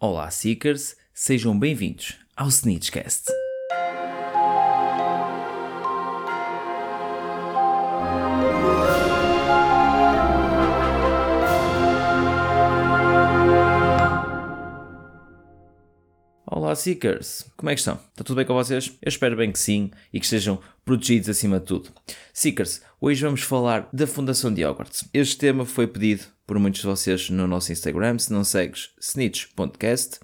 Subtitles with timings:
[0.00, 3.32] Olá, Seekers, sejam bem-vindos ao Snitchcast.
[16.46, 17.50] Olá, Seekers!
[17.56, 17.94] Como é que estão?
[17.96, 18.96] Está tudo bem com vocês?
[19.02, 21.90] Eu espero bem que sim e que estejam protegidos acima de tudo.
[22.32, 25.08] Seekers, hoje vamos falar da Fundação de Hogwarts.
[25.12, 30.18] Este tema foi pedido por muitos de vocês no nosso Instagram, se não segues, snitch.cast.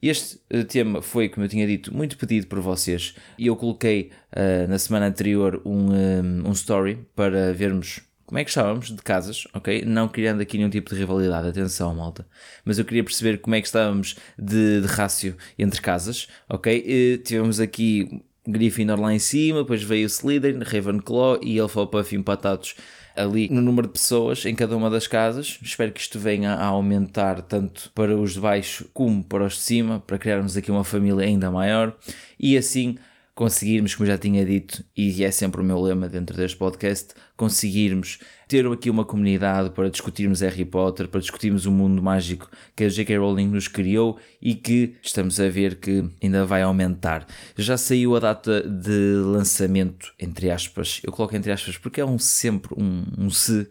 [0.00, 4.10] Este uh, tema foi, como eu tinha dito, muito pedido por vocês e eu coloquei
[4.32, 8.88] uh, na semana anterior um, um, eh, um story para vermos como é que estávamos
[8.90, 9.84] de casas, ok?
[9.84, 12.26] Não criando aqui nenhum tipo de rivalidade, atenção, malta.
[12.64, 16.82] Mas eu queria perceber como é que estávamos de, de rácio entre casas, ok?
[16.84, 22.74] E tivemos aqui Gryffindor lá em cima, depois veio Slytherin, Ravenclaw e Hufflepuff empatados
[23.16, 25.58] ali no número de pessoas em cada uma das casas.
[25.62, 29.60] Espero que isto venha a aumentar tanto para os de baixo como para os de
[29.60, 31.96] cima, para criarmos aqui uma família ainda maior
[32.38, 32.96] e assim
[33.34, 38.18] conseguirmos, como já tinha dito, e é sempre o meu lema dentro deste podcast, conseguirmos
[38.52, 42.88] ter aqui uma comunidade para discutirmos Harry Potter, para discutirmos o mundo mágico que a
[42.90, 43.16] J.K.
[43.16, 47.26] Rowling nos criou e que estamos a ver que ainda vai aumentar.
[47.56, 52.18] Já saiu a data de lançamento, entre aspas, eu coloco entre aspas porque é um
[52.18, 53.70] sempre um, um se,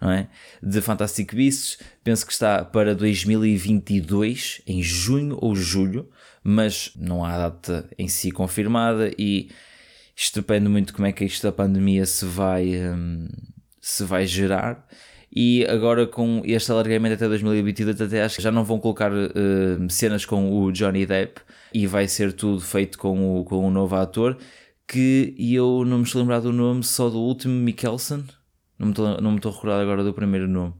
[0.00, 0.28] não é?
[0.62, 6.08] De Fantastic Beasts, penso que está para 2022, em junho ou julho,
[6.42, 9.50] mas não há data em si confirmada e
[10.16, 13.28] isto depende muito de como é que isto da pandemia se vai, um,
[13.82, 14.86] se vai gerar.
[15.34, 19.90] E agora com este alargamento até 2022, até acho que já não vão colocar uh,
[19.90, 21.40] cenas com o Johnny Depp
[21.74, 24.38] e vai ser tudo feito com o, com o novo ator.
[24.86, 28.24] Que eu não me estou a lembrar do nome, só do último Mikkelsen.
[28.78, 30.74] Não me estou, não me estou a recordar agora do primeiro nome.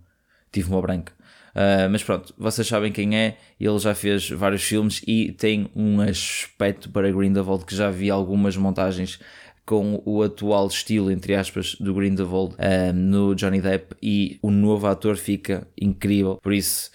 [0.53, 1.13] Tive uma branca.
[1.53, 6.01] Uh, mas pronto, vocês sabem quem é, ele já fez vários filmes e tem um
[6.01, 9.19] aspecto para Grindelwald que já vi algumas montagens
[9.65, 14.87] com o atual estilo, entre aspas, do Grindelwald uh, no Johnny Depp e o novo
[14.87, 16.91] ator fica incrível, por isso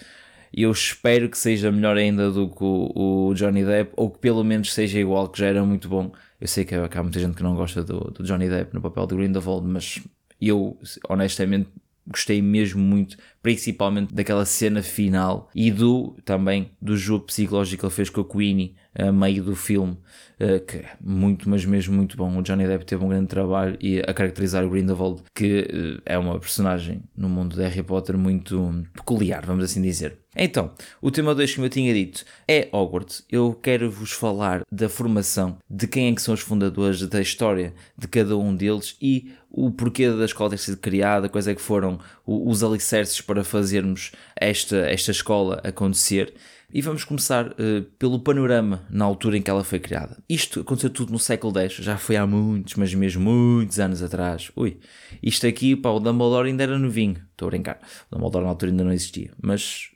[0.53, 4.44] eu espero que seja melhor ainda do que o, o Johnny Depp ou que pelo
[4.44, 6.11] menos seja igual, que já era muito bom.
[6.39, 9.06] Eu sei que há muita gente que não gosta do, do Johnny Depp no papel
[9.07, 10.01] de Grindelwald, mas
[10.41, 10.77] eu
[11.09, 11.69] honestamente
[12.07, 17.94] gostei mesmo muito, principalmente daquela cena final e do também do jogo psicológico que ele
[17.94, 19.97] fez com a Queenie a meio do filme,
[20.40, 22.38] eh, que é muito, mas mesmo muito bom.
[22.38, 26.18] O Johnny Depp teve um grande trabalho e a caracterizar o Grindelwald, que eh, é
[26.18, 30.19] uma personagem no mundo de Harry Potter muito peculiar, vamos assim dizer.
[30.38, 30.72] Então,
[31.02, 33.25] o tema 2, como eu tinha dito, é Hogwarts.
[33.31, 37.74] Eu quero vos falar da formação, de quem é que são os fundadores, da história
[37.98, 41.62] de cada um deles e o porquê da escola ter sido criada, quais é que
[41.62, 46.34] foram os alicerces para fazermos esta, esta escola acontecer.
[46.72, 50.18] E vamos começar uh, pelo panorama na altura em que ela foi criada.
[50.30, 54.52] Isto aconteceu tudo no século X, já foi há muitos, mas mesmo muitos anos atrás.
[54.56, 54.78] Ui,
[55.24, 57.16] isto aqui, pá, o Dumbledore ainda era novinho.
[57.31, 57.80] Estou a brincar.
[58.12, 59.92] O Dumbledore na altura ainda não existia, mas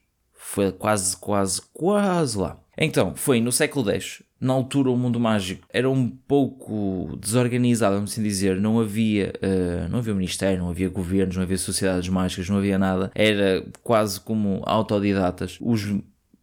[0.52, 2.60] foi quase, quase, quase lá.
[2.78, 4.22] Então, foi no século X.
[4.40, 8.60] Na altura, o mundo mágico era um pouco desorganizado, vamos assim dizer.
[8.60, 12.78] Não havia, uh, não havia ministério, não havia governos, não havia sociedades mágicas, não havia
[12.78, 13.12] nada.
[13.16, 15.58] Era quase como autodidatas.
[15.62, 15.86] Os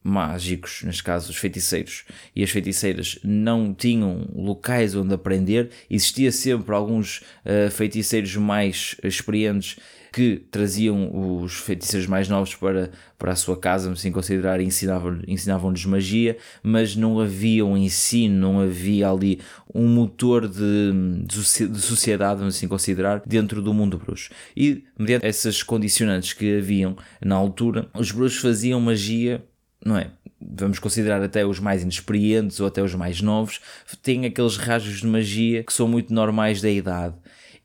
[0.03, 2.05] mágicos, neste caso os feiticeiros
[2.35, 9.77] e as feiticeiras, não tinham locais onde aprender, existia sempre alguns uh, feiticeiros mais experientes
[10.19, 15.73] que traziam os feiticeiros mais novos para, para a sua casa, assim considerar, ensinavam-lhes ensinavam
[15.87, 19.39] magia, mas não havia um ensino, não havia ali
[19.73, 20.93] um motor de,
[21.25, 24.31] de sociedade, vamos assim considerar, dentro do mundo bruxo.
[24.57, 29.41] E, mediante essas condicionantes que haviam na altura, os bruxos faziam magia
[29.85, 30.11] não é?
[30.41, 33.61] Vamos considerar até os mais inexperientes ou até os mais novos,
[34.03, 37.15] têm aqueles rajos de magia que são muito normais da idade.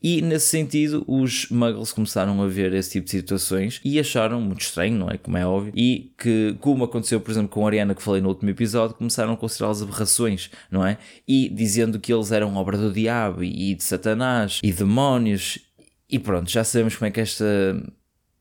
[0.04, 4.60] E nesse sentido, os muggles começaram a ver esse tipo de situações e acharam muito
[4.60, 5.18] estranho, não é?
[5.18, 5.72] Como é óbvio.
[5.74, 9.32] E que, como aconteceu, por exemplo, com a Ariana, que falei no último episódio, começaram
[9.32, 10.98] a considerá-los aberrações, não é?
[11.26, 15.60] E dizendo que eles eram obra do diabo e de Satanás e demónios.
[16.10, 17.46] E pronto, já sabemos como é que esta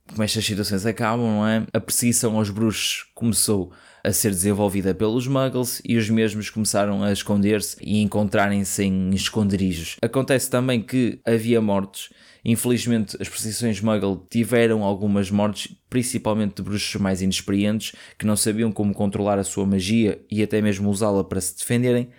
[0.09, 1.67] como estas situações acabam, não é?
[1.73, 3.73] A perseguição aos bruxos começou
[4.05, 9.97] a ser desenvolvida pelos muggles e os mesmos começaram a esconder-se e encontrarem-se em esconderijos.
[10.03, 12.11] Acontece também que havia mortes.
[12.45, 18.73] Infelizmente, as perseguições muggle tiveram algumas mortes, principalmente de bruxos mais inexperientes que não sabiam
[18.73, 22.11] como controlar a sua magia e até mesmo usá-la para se defenderem.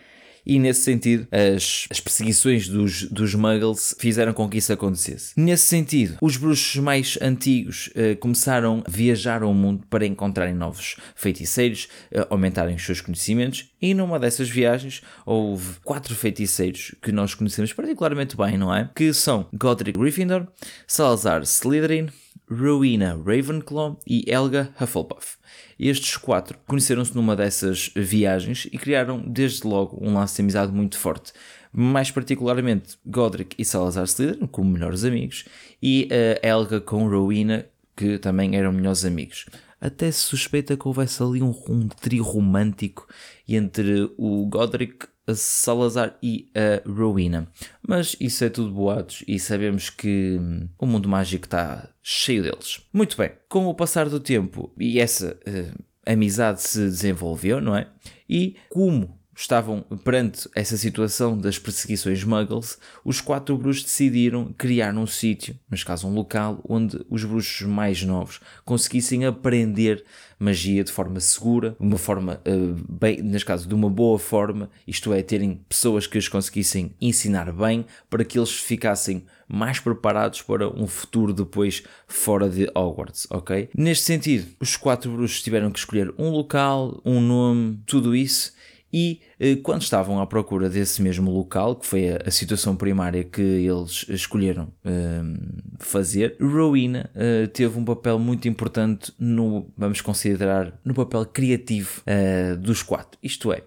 [0.45, 5.33] E nesse sentido as, as perseguições dos, dos muggles fizeram com que isso acontecesse.
[5.37, 10.97] Nesse sentido, os bruxos mais antigos uh, começaram a viajar ao mundo para encontrarem novos
[11.15, 17.33] feiticeiros, uh, aumentarem os seus conhecimentos e numa dessas viagens houve quatro feiticeiros que nós
[17.33, 18.89] conhecemos particularmente bem, não é?
[18.95, 20.47] Que são Godric Gryffindor,
[20.87, 22.09] Salazar Slytherin,
[22.49, 25.37] Rowena Ravenclaw e Helga Hufflepuff.
[25.79, 30.97] Estes quatro conheceram-se numa dessas viagens e criaram desde logo um laço de amizade muito
[30.97, 31.33] forte.
[31.71, 35.45] Mais particularmente Godric e Salazar Slytherin como melhores amigos
[35.81, 36.07] e
[36.43, 37.65] a Helga com Rowena
[37.95, 39.45] que também eram melhores amigos.
[39.79, 43.07] Até se suspeita que houvesse ali um, um trio romântico
[43.47, 47.47] entre o Godric, Salazar e a Rowena.
[47.87, 52.81] Mas isso é tudo boatos e sabemos que hum, o mundo mágico está cheio deles.
[52.91, 57.87] Muito bem, com o passar do tempo e essa uh, amizade se desenvolveu, não é?
[58.29, 65.07] E como estavam perante essa situação das perseguições muggles, os quatro bruxos decidiram criar um
[65.07, 70.03] sítio, neste caso um local, onde os bruxos mais novos conseguissem aprender
[70.39, 75.13] magia de forma segura, uma forma, uh, bem, neste caso, de uma boa forma, isto
[75.13, 80.67] é, terem pessoas que os conseguissem ensinar bem para que eles ficassem mais preparados para
[80.67, 83.69] um futuro depois fora de Hogwarts, ok?
[83.75, 88.51] Neste sentido, os quatro bruxos tiveram que escolher um local, um nome, tudo isso
[88.93, 93.41] e eh, quando estavam à procura desse mesmo local, que foi a, situação primária que
[93.41, 95.35] eles escolheram ehm,
[95.79, 102.55] fazer, Rowena uh, teve um papel muito importante no, vamos considerar, no papel criativo uh,
[102.57, 103.17] dos quatro.
[103.23, 103.63] Isto é,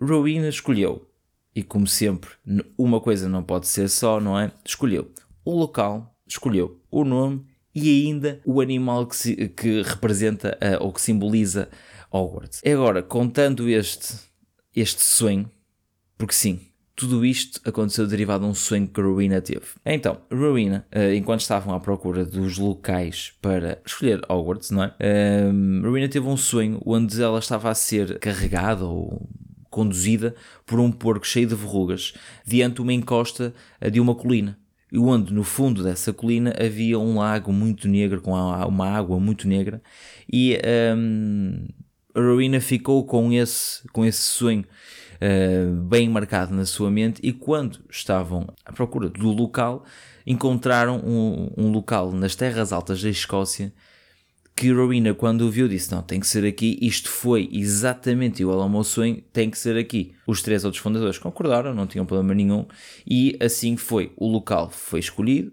[0.00, 1.04] Rowena escolheu,
[1.52, 2.30] e como sempre,
[2.78, 4.52] uma coisa não pode ser só, não é?
[4.64, 5.10] Escolheu
[5.44, 7.44] o local, escolheu o nome
[7.74, 11.68] e ainda o animal que, se, que representa ou que simboliza
[12.12, 12.62] Hogwarts.
[12.64, 14.29] Agora, contando este
[14.74, 15.50] este sonho,
[16.16, 16.60] porque sim,
[17.00, 19.64] tudo isto aconteceu derivado de um sonho que Rowena teve.
[19.86, 24.94] Então, Rowena, eh, enquanto estavam à procura dos locais para escolher Hogwarts, não é?
[25.50, 29.26] Um, Rowena teve um sonho onde ela estava a ser carregada ou
[29.70, 30.34] conduzida
[30.66, 32.12] por um porco cheio de verrugas
[32.46, 34.58] diante de uma encosta eh, de uma colina.
[34.92, 39.46] E onde no fundo dessa colina havia um lago muito negro, com uma água muito
[39.46, 39.80] negra,
[40.30, 40.58] e
[40.96, 41.79] um, a
[42.14, 44.64] Rowena ficou com esse, com esse sonho
[45.16, 49.84] uh, bem marcado na sua mente e quando estavam à procura do local,
[50.26, 53.72] encontraram um, um local nas terras altas da Escócia
[54.60, 58.60] que Rowena quando o viu disse, não, tem que ser aqui, isto foi exatamente igual
[58.60, 60.14] ao meu sonho, tem que ser aqui.
[60.26, 62.66] Os três outros fundadores concordaram, não tinham problema nenhum,
[63.06, 64.12] e assim foi.
[64.18, 65.50] O local foi escolhido,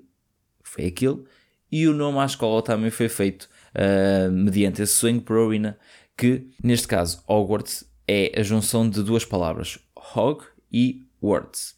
[0.62, 1.24] foi aquele,
[1.71, 5.77] e o nome à escola também foi feito uh, mediante esse sonho para Rowena
[6.18, 9.78] que, neste caso, Hogwarts é a junção de duas palavras,
[10.16, 11.75] Hog e Words.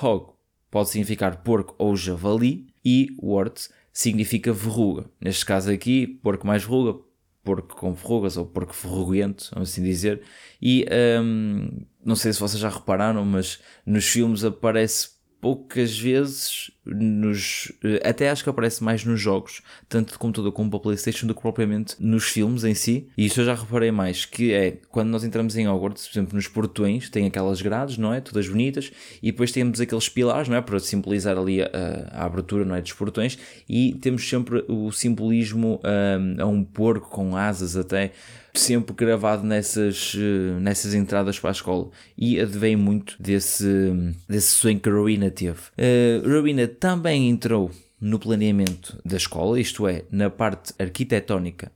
[0.00, 0.32] Hog
[0.70, 5.04] pode significar porco ou javali e Words significa verruga.
[5.20, 6.98] Neste caso aqui, porco mais verruga,
[7.44, 10.22] porco com verrugas ou porco verruguento, vamos assim dizer.
[10.60, 10.86] E
[11.20, 11.68] um,
[12.04, 15.10] não sei se vocês já repararam, mas nos filmes aparece
[15.42, 20.70] poucas vezes nos eh, até acho que aparece mais nos jogos tanto de computador como
[20.70, 23.08] para Playstation do que propriamente nos filmes em si.
[23.18, 26.36] E isso eu já reparei mais que é quando nós entramos em Hogwarts por exemplo
[26.36, 28.20] nos portões tem aquelas grades não é?
[28.20, 30.62] Todas bonitas e depois temos aqueles pilares não é?
[30.62, 31.68] Para simbolizar ali a,
[32.12, 32.80] a abertura não é?
[32.80, 33.36] Dos portões
[33.68, 38.12] e temos sempre o simbolismo um, a um porco com asas até
[38.54, 43.92] sempre gravado nessas, eh, nessas entradas para a escola e advém muito desse,
[44.28, 45.60] desse sonho que Rowena teve.
[45.78, 51.72] Uh, Rowena também entrou no planeamento da escola, isto é, na parte arquitetónica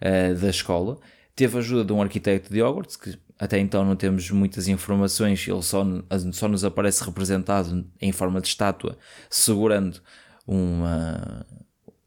[0.00, 0.98] uh, da escola.
[1.34, 5.48] Teve a ajuda de um arquiteto de Hogwarts, que até então não temos muitas informações,
[5.48, 5.84] ele só,
[6.32, 8.98] só nos aparece representado em forma de estátua,
[9.30, 10.00] segurando
[10.46, 11.46] uma,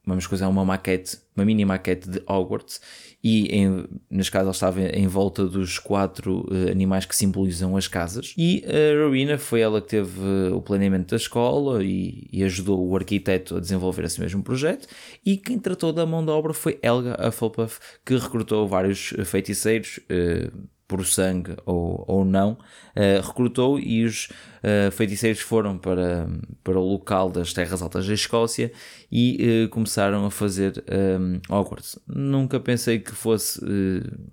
[0.05, 2.81] vamos coisar uma maquete, uma mini maquete de Hogwarts
[3.24, 3.88] e em,
[4.29, 8.33] caso ela estava em volta dos quatro uh, animais que simbolizam as casas.
[8.38, 12.86] E a Rowena foi ela que teve uh, o planeamento da escola e, e, ajudou
[12.86, 14.88] o arquiteto a desenvolver esse mesmo projeto.
[15.25, 20.51] E quem tratou da mão de obra foi Helga Hufflepuff que recrutou vários feiticeiros uh,
[20.93, 26.29] por sangue ou, ou não, uh, recrutou e os uh, feiticeiros foram para,
[26.63, 28.71] para o local das Terras Altas da Escócia
[29.12, 30.83] e uh, começaram a fazer
[31.19, 31.97] um, Hogwarts.
[32.07, 33.59] Nunca pensei que fosse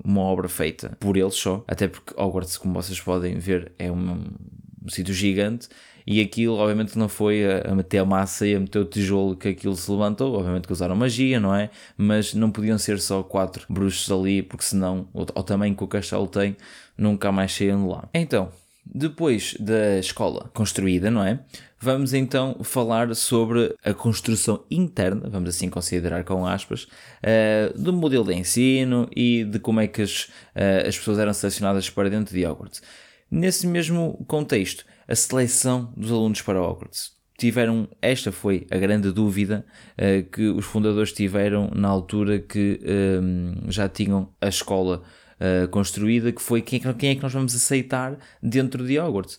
[0.04, 4.26] uma obra feita por eles só, até porque Hogwarts, como vocês podem ver, é um,
[4.84, 5.66] um sítio gigante
[6.06, 9.48] e aquilo obviamente não foi a, meter a massa e a meter o tijolo que
[9.48, 11.70] aquilo se levantou, obviamente que usaram magia, não é?
[11.96, 16.26] Mas não podiam ser só quatro bruxos ali, porque senão, ao tamanho que o castelo
[16.26, 16.56] tem,
[16.96, 18.08] nunca mais saíam de lá.
[18.14, 18.50] Então,
[18.92, 21.40] Depois da escola construída, não é?
[21.78, 28.24] Vamos então falar sobre a construção interna, vamos assim considerar com aspas, uh, do modelo
[28.24, 32.34] de ensino e de como é que as, uh, as pessoas eram selecionadas para dentro
[32.34, 32.82] de Hogwarts.
[33.30, 37.18] Nesse mesmo contexto, a seleção dos alunos para Hogwarts.
[37.36, 39.66] Tiveram, esta foi a grande dúvida
[39.98, 42.78] uh, que os fundadores tiveram na altura que
[43.68, 45.02] já tinham a escola
[45.40, 48.98] uh, construída, que foi quem é que, quem é que nós vamos aceitar dentro de
[48.98, 49.38] Hogwarts.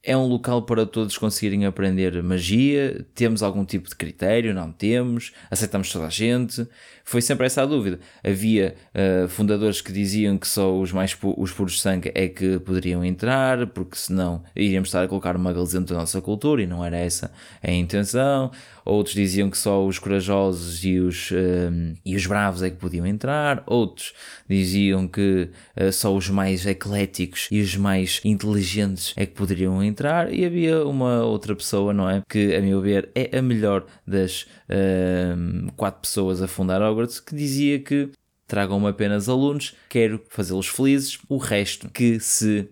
[0.00, 3.04] É um local para todos conseguirem aprender magia?
[3.16, 4.54] Temos algum tipo de critério?
[4.54, 5.32] Não temos?
[5.50, 6.68] Aceitamos toda a gente?
[7.04, 7.98] Foi sempre essa a dúvida.
[8.24, 12.28] Havia uh, fundadores que diziam que só os mais pu os puros de sangue é
[12.28, 16.66] que poderiam entrar, porque senão iríamos estar a colocar muggles dentro da nossa cultura e
[16.66, 18.52] não era essa a intenção
[18.88, 23.06] outros diziam que só os corajosos e os, um, e os bravos é que podiam
[23.06, 24.12] entrar, outros
[24.48, 30.32] diziam que uh, só os mais ecléticos e os mais inteligentes é que poderiam entrar,
[30.32, 32.22] e havia uma outra pessoa, não é?
[32.28, 37.34] Que, a meu ver, é a melhor das uh, quatro pessoas a fundar Hogwarts, que
[37.34, 38.10] dizia que
[38.46, 42.68] tragam-me apenas alunos, quero fazê-los felizes, o resto que se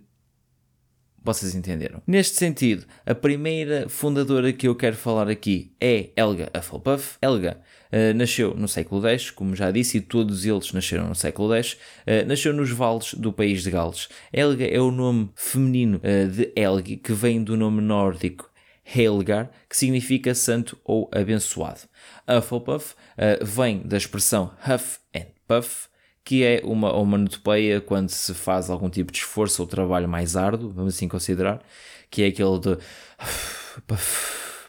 [1.26, 2.00] vocês entenderam.
[2.06, 7.18] Neste sentido, a primeira fundadora que eu quero falar aqui é Helga Hufflepuff.
[7.20, 7.60] Helga
[7.92, 11.72] uh, nasceu no século X, como já disse, e todos eles nasceram no século X.
[11.72, 14.08] Uh, nasceu nos vales do país de Gales.
[14.32, 18.48] Helga é o nome feminino uh, de Helgi, que vem do nome nórdico
[18.84, 21.80] Helgar, que significa santo ou abençoado.
[22.28, 22.94] Hufflepuff
[23.42, 25.88] vem da expressão huff and puff,
[26.26, 30.70] que é uma onomatopeia quando se faz algum tipo de esforço ou trabalho mais árduo,
[30.70, 31.64] vamos assim considerar,
[32.10, 32.78] que é aquele de.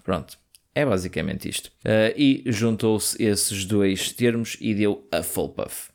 [0.06, 0.38] Pronto.
[0.76, 1.72] É basicamente isto.
[1.84, 5.90] Uh, e juntou-se esses dois termos e deu a full puff.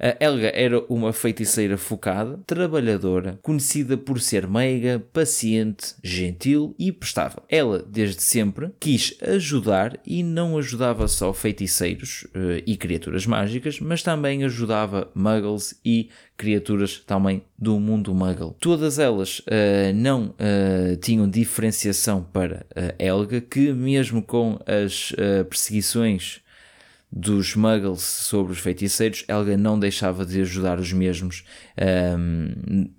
[0.00, 7.42] A Helga era uma feiticeira focada, trabalhadora, conhecida por ser meiga, paciente, gentil e prestável.
[7.48, 14.02] Ela, desde sempre, quis ajudar e não ajudava só feiticeiros uh, e criaturas mágicas, mas
[14.02, 18.54] também ajudava muggles e criaturas também do mundo muggle.
[18.60, 22.64] Todas elas uh, não uh, tinham diferenciação para
[22.98, 25.12] Helga, que mesmo com as
[25.48, 26.40] perseguições
[27.10, 31.44] dos muggles sobre os feiticeiros, Helga não deixava de ajudar os mesmos
[32.18, 32.90] um,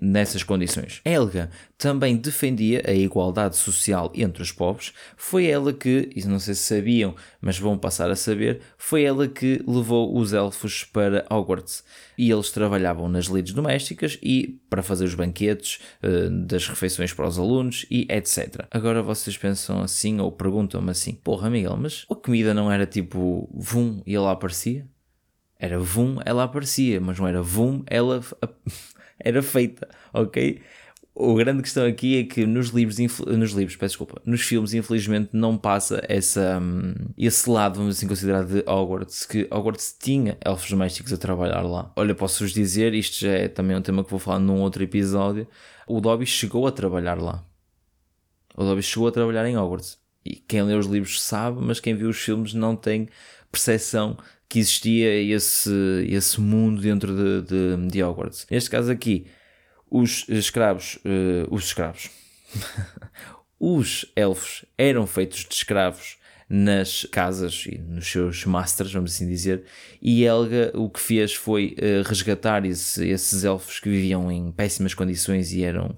[0.00, 1.00] nessas condições.
[1.04, 4.92] Helga também defendia a igualdade social entre os povos.
[5.16, 9.28] Foi ela que, e não sei se sabiam, mas vão passar a saber, foi ela
[9.28, 11.84] que levou os elfos para Hogwarts.
[12.16, 17.26] E eles trabalhavam nas lides domésticas e para fazer os banquetes, uh, das refeições para
[17.26, 18.66] os alunos e etc.
[18.70, 23.48] Agora vocês pensam assim ou perguntam-me assim: Porra, Miguel, mas a comida não era tipo
[23.52, 24.86] vum e ela aparecia?
[25.58, 28.22] Era vum, ela aparecia, mas não era vum, ela
[29.20, 30.60] era feita, ok?
[31.22, 35.30] A grande questão aqui é que nos livros, nos livros, peço desculpa, nos filmes, infelizmente,
[35.32, 40.70] não passa essa, um, esse lado, vamos assim considerar, de Hogwarts, que Hogwarts tinha elfos
[40.70, 41.92] domésticos a trabalhar lá.
[41.96, 45.46] Olha, posso-vos dizer, isto já é também um tema que vou falar num outro episódio,
[45.86, 47.44] o Dobby chegou a trabalhar lá.
[48.56, 49.98] O Dobby chegou a trabalhar em Hogwarts.
[50.24, 53.08] E quem lê os livros sabe, mas quem viu os filmes não tem
[53.50, 54.16] percepção
[54.48, 55.70] que existia esse,
[56.08, 58.46] esse mundo dentro de, de, de Hogwarts.
[58.50, 59.26] Neste caso aqui,
[59.90, 62.10] os escravos, uh, os escravos,
[63.58, 66.18] os elfos eram feitos de escravos
[66.48, 69.62] nas casas e nos seus masters, vamos assim dizer,
[70.02, 74.92] e Helga o que fez foi uh, resgatar esse, esses elfos que viviam em péssimas
[74.92, 75.94] condições e eram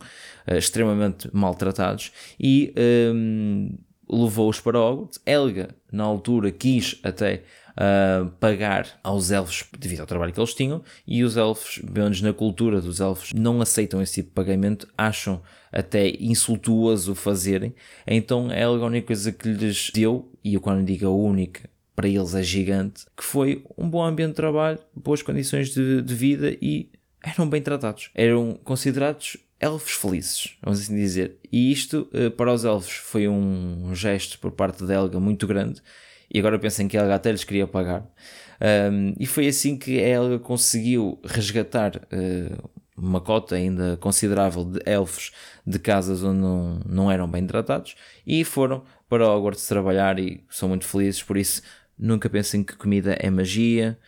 [0.47, 2.75] uh, extremamente maltratados e
[3.15, 3.79] um,
[4.11, 5.19] levou-os para Hogwarts.
[5.25, 10.83] Helga, na altura, quis até uh, pagar aos elfos devido ao trabalho que eles tinham,
[11.07, 15.43] e os elfos, menos na cultura dos elfos, não aceitam esse tipo de pagamento, acham
[15.71, 17.75] até insultuoso o fazerem,
[18.07, 22.09] então é a única coisa que lhes deu, e eu quando digo a única, para
[22.09, 26.57] eles é gigante, que foi um bom ambiente de trabalho, boas condições de, de vida
[26.61, 26.91] e
[27.23, 28.11] eram bem tratados.
[28.15, 31.37] Eram considerados elfos felizes, vamos assim dizer.
[31.51, 35.81] E isto, eh, para os elfos, foi um gesto por parte da Helga muito grande
[36.33, 38.07] e agora pensem que ela até lhes queria pagar.
[38.91, 45.33] Um, e foi assim que ela conseguiu resgatar uh, uma cota ainda considerável de elfos
[45.67, 47.97] de casas onde não, não eram bem tratados
[48.27, 51.61] e foram para Hogwarts trabalhar e são muito felizes por isso.
[51.99, 53.99] Nunca pensem que comida é magia,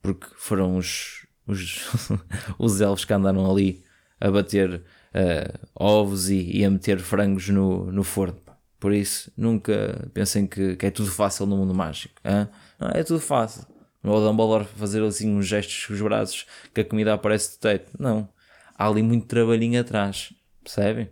[0.00, 1.82] porque foram os, os,
[2.58, 3.82] os elfos que andaram ali
[4.20, 8.40] a bater uh, ovos e, e, a meter frangos no, no forno.
[8.78, 12.14] Por isso, nunca pensem que, que é tudo fácil no mundo mágico.
[12.24, 12.48] Hein?
[12.78, 13.66] Não, é tudo fácil.
[14.02, 17.56] Não é o Dumbledore fazer assim uns gestos com os braços que a comida aparece
[17.56, 17.90] do teto.
[17.98, 18.28] Não.
[18.76, 20.32] Há ali muito trabalhinho atrás.
[20.62, 21.10] Percebem?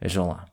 [0.00, 0.44] Vejam lá.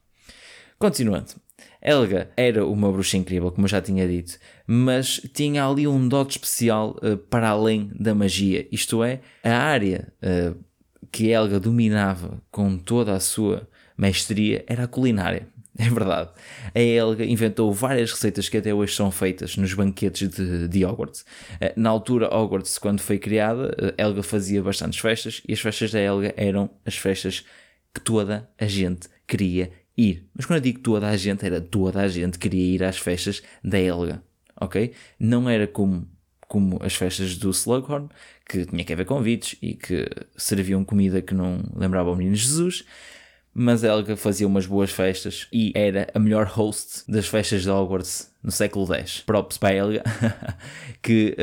[0.80, 1.44] Continuando.
[1.82, 6.38] Helga era uma bruxa incrível, como eu já tinha dito, mas tinha ali um dote
[6.38, 8.66] especial uh, para além da magia.
[8.72, 10.58] Isto é, a área uh,
[11.12, 15.48] que Helga dominava com toda a sua mestria era a culinária.
[15.78, 16.30] É verdade.
[16.76, 21.26] A Helga inventou várias receitas que até hoje são feitas nos banquetes de, de Hogwarts.
[21.60, 26.00] Eh, na altura, Hogwarts, quando foi criada, Helga fazia bastantes festas e as festas da
[26.00, 27.44] Helga eram as festas
[27.94, 30.28] que toda a gente queria ir.
[30.36, 33.42] Mas quando eu digo toda a gente, era toda a gente queria ir às festas
[33.64, 34.24] da Helga,
[34.60, 34.94] ok?
[35.20, 36.08] Não era como,
[36.48, 38.10] como as festas do Slughorn,
[38.48, 42.86] que tinha que haver convites e que serviam comida que não lembrava o menino Jesus,
[43.54, 48.32] mas Helga fazia umas boas festas e era a melhor host das festas de Hogwarts
[48.42, 49.22] no século X.
[49.22, 50.04] Props para Helga,
[51.02, 51.36] que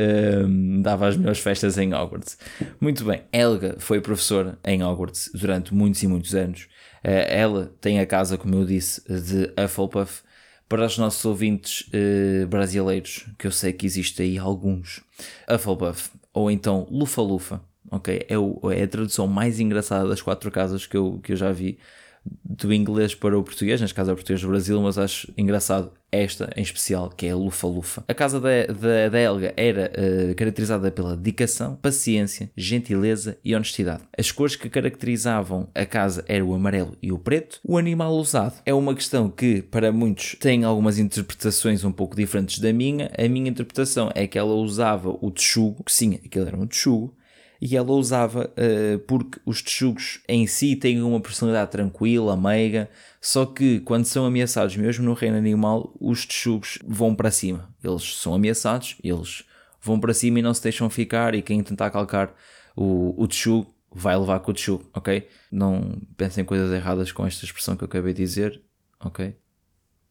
[0.45, 2.37] um, dava as melhores festas em Hogwarts.
[2.79, 6.67] Muito bem, Helga foi professora em Hogwarts durante muitos e muitos anos
[7.03, 10.23] eh, ela tem a casa, como eu disse, de Hufflepuff.
[10.67, 15.01] Para os nossos ouvintes uh, brasileiros, que eu sei que existe aí alguns,
[15.45, 18.25] Hufflepuff, ou então Lufa-Lufa, ok?
[18.29, 21.51] É, o, é a tradução mais engraçada das quatro casas que eu, que eu já
[21.51, 21.77] vi
[22.23, 25.91] do inglês para o português, neste caso é o português do Brasil, mas acho engraçado
[26.11, 28.03] esta em especial, que é a Lufa Lufa.
[28.07, 29.19] A casa da, da, da
[29.55, 34.03] era uh, caracterizada pela dedicação, paciência, gentileza e honestidade.
[34.17, 37.59] As cores que caracterizavam a casa eram o amarelo e o preto.
[37.63, 42.59] O animal usado é uma questão que, para muitos, tem algumas interpretações um pouco diferentes
[42.59, 43.09] da minha.
[43.17, 47.15] A minha interpretação é que ela usava o texugo, que sim, aquilo era um texugo,
[47.61, 52.89] e ela usava uh, porque os texugos em si têm uma personalidade tranquila, meiga,
[53.21, 57.69] só que quando são ameaçados, mesmo no reino animal, os texugos vão para cima.
[57.83, 59.43] Eles são ameaçados, eles
[59.79, 62.33] vão para cima e não se deixam ficar, e quem tentar calcar
[62.75, 65.27] o, o texugo vai levar com o texugo, ok?
[65.51, 68.59] Não pensem coisas erradas com esta expressão que eu acabei de dizer,
[68.99, 69.35] ok?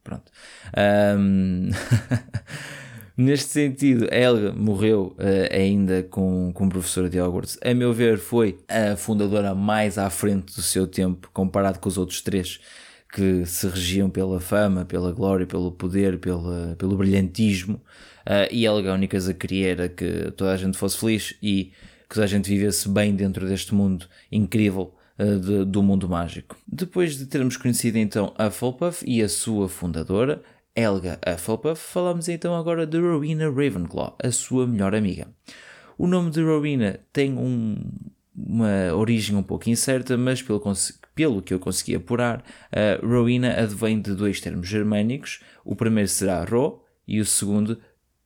[0.03, 0.31] Pronto.
[1.17, 1.69] Um...
[3.17, 7.57] Neste sentido, ela morreu uh, ainda com, como professora de Hogwarts.
[7.63, 11.97] A meu ver, foi a fundadora mais à frente do seu tempo, comparado com os
[11.97, 12.59] outros três
[13.11, 17.75] que se regiam pela fama, pela glória, pelo poder, pela, pelo brilhantismo.
[18.25, 21.35] Uh, e ela a única coisa que queria era que toda a gente fosse feliz
[21.41, 21.73] e
[22.07, 26.55] que toda a gente vivesse bem dentro deste mundo incrível uh, de, do mundo mágico.
[26.65, 30.41] Depois de termos conhecido então a Hufflepuff e a sua fundadora,
[30.75, 35.27] Helga Hufflepuff, falamos então agora de Rowena Ravenclaw, a sua melhor amiga.
[35.97, 37.77] O nome de Rowena tem um,
[38.35, 40.61] uma origem um pouco incerta, mas pelo,
[41.13, 45.41] pelo que eu consegui apurar, uh, Rowena advém de dois termos germânicos.
[45.65, 47.77] O primeiro será Ro e o segundo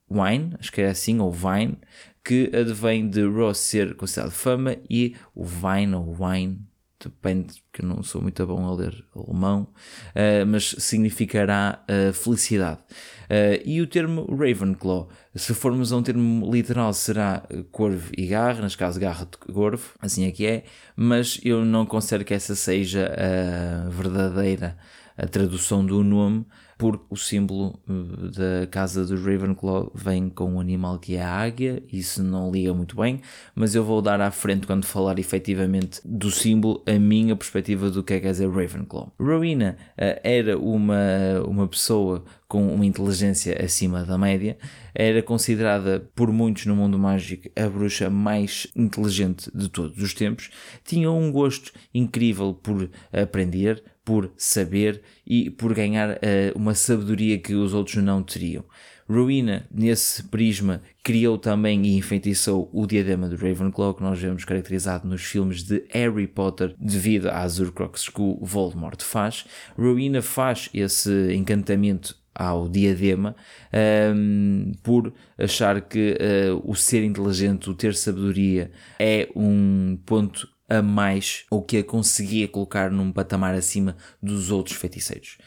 [0.09, 1.79] Wine, acho que é assim, ou Vine,
[2.23, 6.59] que advém de Ro ser considerado fama e o Vine ou Wine
[7.09, 9.67] depende, que eu não sou muito bom a ler alemão,
[10.11, 12.79] uh, mas significará uh, felicidade.
[13.25, 18.61] Uh, e o termo Ravenclaw, se formos a um termo literal, será corvo e garra,
[18.61, 20.63] neste caso garra de corvo, assim é que é,
[20.95, 24.77] mas eu não considero que essa seja a verdadeira
[25.17, 26.45] a tradução do nome,
[26.77, 31.31] porque o símbolo eh, da casa do Ravenclaw vem com um animal que é a
[31.31, 33.21] águia, isso não liga muito bem,
[33.53, 38.03] mas eu vou dar à frente quando falar efetivamente do símbolo a minha perspectiva do
[38.03, 39.13] que é que quer dizer Ravenclaw.
[39.19, 44.57] Rowena uh, era uma, uma pessoa com uma inteligência acima da média,
[44.93, 50.49] era considerada por muitos no mundo mágico a bruxa mais inteligente de todos os tempos,
[50.83, 56.17] tinha um gosto incrível por aprender, por saber e por ganhar uh,
[56.55, 58.63] uma sabedoria que os outros não teriam.
[59.07, 65.07] Rowena, nesse prisma, criou também e enfeitiçou o diadema de Ravenclaw, que nós vemos caracterizado
[65.07, 69.45] nos filmes de Harry Potter, devido às Horcruxes que o Voldemort faz.
[69.77, 73.35] Rowena faz esse encantamento ao diadema
[73.71, 80.49] um, ehm, por achar que uh, o ser inteligente, o ter sabedoria, é um ponto
[80.67, 85.37] a mais ou que a conseguia colocar num patamar acima dos outros feiticeiros.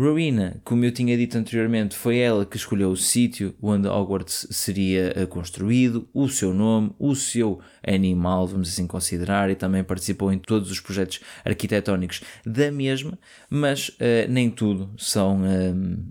[0.00, 5.12] Rowena, como eu tinha dito anteriormente, foi ela que escolheu o sítio onde Hogwarts seria
[5.14, 10.38] eh, construído, o seu nome, o seu animal, vamos assim considerar, e também participou em
[10.38, 13.18] todos os projetos arquitetónicos da mesma,
[13.50, 16.02] mas uh, nem tudo são, uh,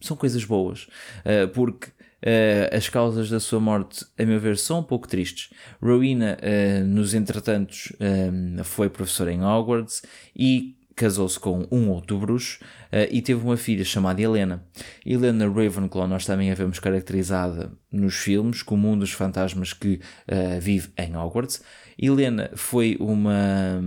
[0.00, 0.86] são coisas boas,
[1.24, 1.88] uh, porque
[2.20, 5.50] Uh, as causas da sua morte, a meu ver, são um pouco tristes.
[5.82, 10.02] Rowena, uh, nos entretantos, uh, foi professora em Hogwarts
[10.36, 12.58] e casou-se com um outro bruxo
[13.10, 14.62] e teve uma filha chamada Helena.
[15.06, 19.98] Helena Ravenclaw nós também a vemos caracterizada nos filmes como um dos fantasmas que
[20.60, 21.62] vive em Hogwarts.
[21.98, 23.80] Helena foi uma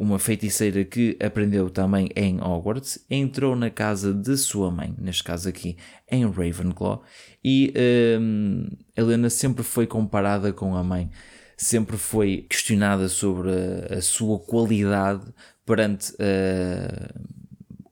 [0.00, 5.46] uma feiticeira que aprendeu também em Hogwarts, entrou na casa de sua mãe, neste caso
[5.46, 5.76] aqui
[6.10, 7.02] em Ravenclaw,
[7.44, 7.70] e
[8.18, 11.10] um, Helena sempre foi comparada com a mãe,
[11.54, 15.26] sempre foi questionada sobre a, a sua qualidade
[15.66, 17.20] perante uh,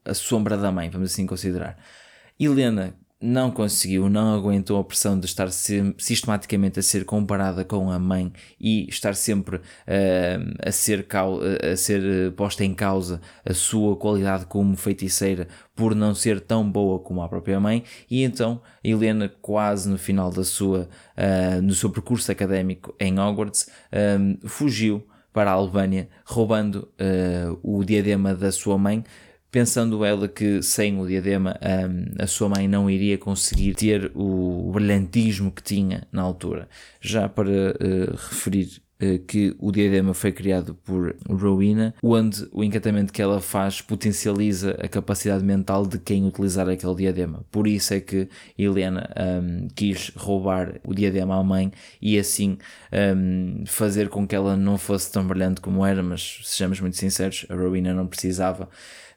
[0.02, 1.76] a sombra da mãe, vamos assim considerar.
[2.40, 7.98] Helena não conseguiu, não aguentou a pressão de estar sistematicamente a ser comparada com a
[7.98, 9.60] mãe e estar sempre uh,
[10.64, 11.06] a, ser
[11.72, 17.00] a ser posta em causa a sua qualidade como feiticeira por não ser tão boa
[17.00, 17.82] como a própria mãe.
[18.08, 23.68] E então Helena quase no final da sua uh, no seu percurso académico em Hogwarts
[23.92, 29.04] um, fugiu para a Albânia roubando uh, o diadema da sua mãe
[29.50, 34.70] pensando ela que sem o diadema um, a sua mãe não iria conseguir ter o
[34.72, 36.68] brilhantismo que tinha na altura.
[37.00, 43.10] Já para uh, referir uh, que o diadema foi criado por Rowena, onde o encantamento
[43.10, 47.42] que ela faz potencializa a capacidade mental de quem utilizar aquele diadema.
[47.50, 49.08] Por isso é que Helena
[49.42, 52.58] um, quis roubar o diadema à mãe e assim
[53.16, 57.46] um, fazer com que ela não fosse tão brilhante como era, mas sejamos muito sinceros,
[57.48, 58.68] a Rowena não precisava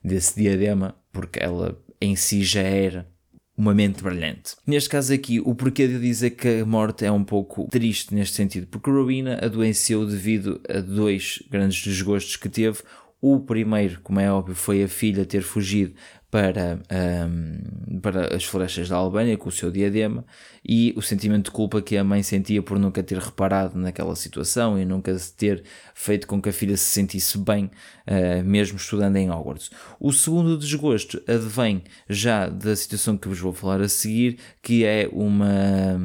[0.04, 3.08] desse diadema, porque ela em si já era
[3.56, 4.56] uma mente brilhante.
[4.66, 8.36] Neste caso aqui, o porquê de dizer que a morte é um pouco triste neste
[8.36, 12.80] sentido, porque Rowena adoeceu devido a dois grandes desgostos que teve.
[13.22, 15.94] O primeiro, como é óbvio, foi a filha ter fugido
[16.32, 20.26] para, um, para as florestas da Albânia com o seu diadema
[20.66, 24.80] e o sentimento de culpa que a mãe sentia por nunca ter reparado naquela situação
[24.80, 25.62] e nunca ter
[25.94, 29.70] feito com que a filha se sentisse bem, uh, mesmo estudando em Hogwarts.
[30.00, 35.10] O segundo desgosto advém já da situação que vos vou falar a seguir, que é
[35.12, 36.00] uma,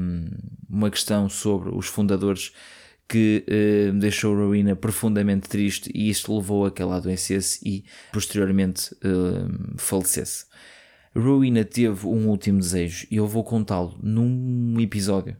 [0.68, 2.52] uma questão sobre os fundadores
[3.08, 8.92] que uh, deixou Rowena profundamente triste e isto levou a que ela adoecesse e posteriormente
[8.94, 10.46] uh, falecesse.
[11.14, 15.36] Rowena teve um último desejo e eu vou contá-lo num episódio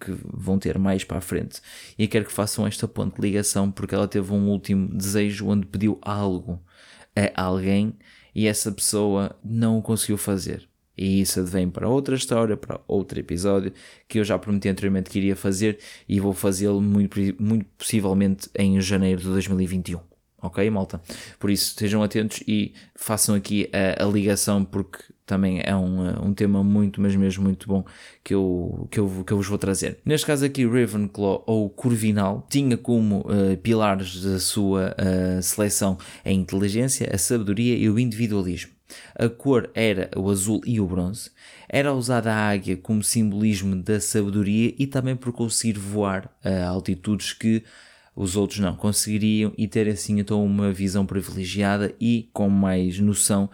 [0.00, 1.60] que vão ter mais para a frente
[1.96, 5.66] e quero que façam esta ponte de ligação porque ela teve um último desejo onde
[5.66, 6.60] pediu algo
[7.14, 7.94] a alguém
[8.34, 10.69] e essa pessoa não o conseguiu fazer.
[11.00, 13.72] E isso advém para outra história, para outro episódio,
[14.06, 18.78] que eu já prometi anteriormente que iria fazer e vou fazê-lo muito, muito possivelmente em
[18.82, 19.98] janeiro de 2021.
[20.42, 21.00] Ok, malta?
[21.38, 26.34] Por isso, estejam atentos e façam aqui a, a ligação, porque também é um, um
[26.34, 27.82] tema muito, mas mesmo muito bom
[28.22, 30.00] que eu, que, eu, que eu vos vou trazer.
[30.04, 36.30] Neste caso aqui, Ravenclaw ou Corvinal tinha como uh, pilares da sua uh, seleção a
[36.30, 38.79] inteligência, a sabedoria e o individualismo.
[39.14, 41.30] A cor era o azul e o bronze.
[41.68, 47.32] Era usada a águia como simbolismo da sabedoria e também por conseguir voar a altitudes
[47.32, 47.62] que
[48.14, 53.48] os outros não conseguiriam e ter assim então uma visão privilegiada e com mais noção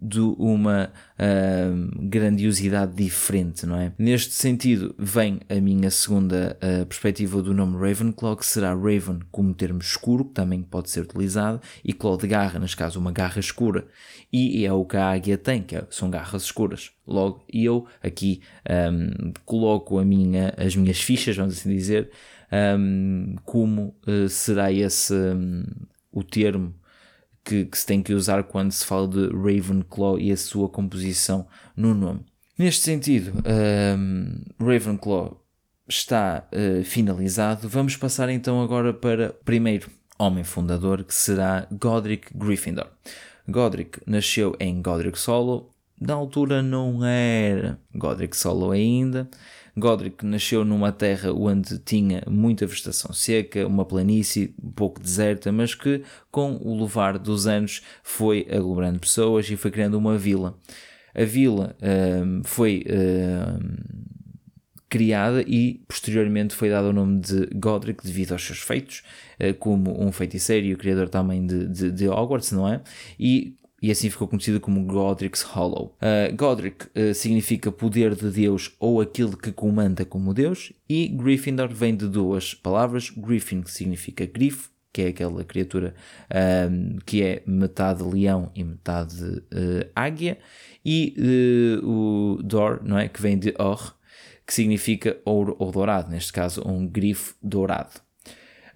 [0.00, 3.92] de uma uh, grandiosidade diferente, não é?
[3.98, 9.54] Neste sentido, vem a minha segunda uh, perspectiva do nome Ravenclaw, que será Raven como
[9.54, 13.40] termo escuro, que também pode ser utilizado, e Claw de garra, neste caso, uma garra
[13.40, 13.86] escura.
[14.32, 16.90] E é o que a águia tem, que é, são garras escuras.
[17.06, 18.42] Logo, eu aqui
[18.92, 22.10] um, coloco a minha, as minhas fichas, vamos assim dizer,
[22.78, 25.64] um, como uh, será esse um,
[26.12, 26.74] o termo
[27.48, 31.46] que, que, se tem que usar quando se fala de Ravenclaw e a sua composição
[31.74, 32.20] no nome.
[32.58, 33.32] Neste sentido,
[33.96, 35.42] um, Ravenclaw
[35.88, 37.66] está uh, finalizado.
[37.66, 42.88] Vamos passar então agora para o primeiro homem fundador, que será Godric Gryffindor.
[43.48, 45.70] Godric nasceu em Godric Hollow.
[45.98, 49.26] Na altura não era Godric Hollow ainda,
[49.78, 55.74] Godric nasceu numa terra onde tinha muita vegetação seca, uma planície um pouco deserta, mas
[55.74, 60.58] que com o levar dos anos foi aglomerando pessoas e foi criando uma vila.
[61.14, 63.58] A vila um, foi um,
[64.88, 69.02] criada e posteriormente foi dado o nome de Godric devido aos seus feitos,
[69.40, 72.80] uh, como um feiticeiro e o criador também de, de, de Hogwarts, não é?
[73.18, 75.96] E e assim ficou conhecido como Godric's Hollow.
[76.00, 81.68] Uh, Godric uh, significa poder de Deus ou aquele que comanda como Deus, e Gryffindor
[81.68, 85.94] vem de duas palavras: Griffin, que significa grifo, que é aquela criatura
[86.30, 89.42] uh, que é metade leão e metade
[89.94, 90.38] águia,
[90.84, 91.14] e
[91.82, 93.08] o Dor, não é?
[93.08, 93.94] que vem de Or,
[94.46, 98.07] que significa ouro ou dourado, neste caso, um grifo dourado.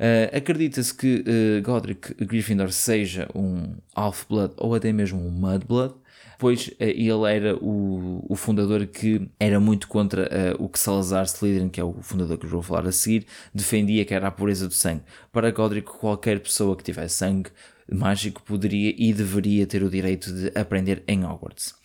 [0.03, 5.95] Uh, Acredita-se que uh, Godric Gryffindor seja um Half-Blood ou até mesmo um Mudblood,
[6.41, 11.69] pois uh, ele era o, o, fundador que era muito contra o que Salazar Slytherin,
[11.69, 14.67] que é o fundador que eu vou falar a seguir, defendia que era a pureza
[14.67, 15.03] do sangue.
[15.31, 17.51] Para Godric, qualquer pessoa que tivesse sangue
[17.88, 21.77] mágico poderia e deveria ter o direito de aprender em Hogwarts.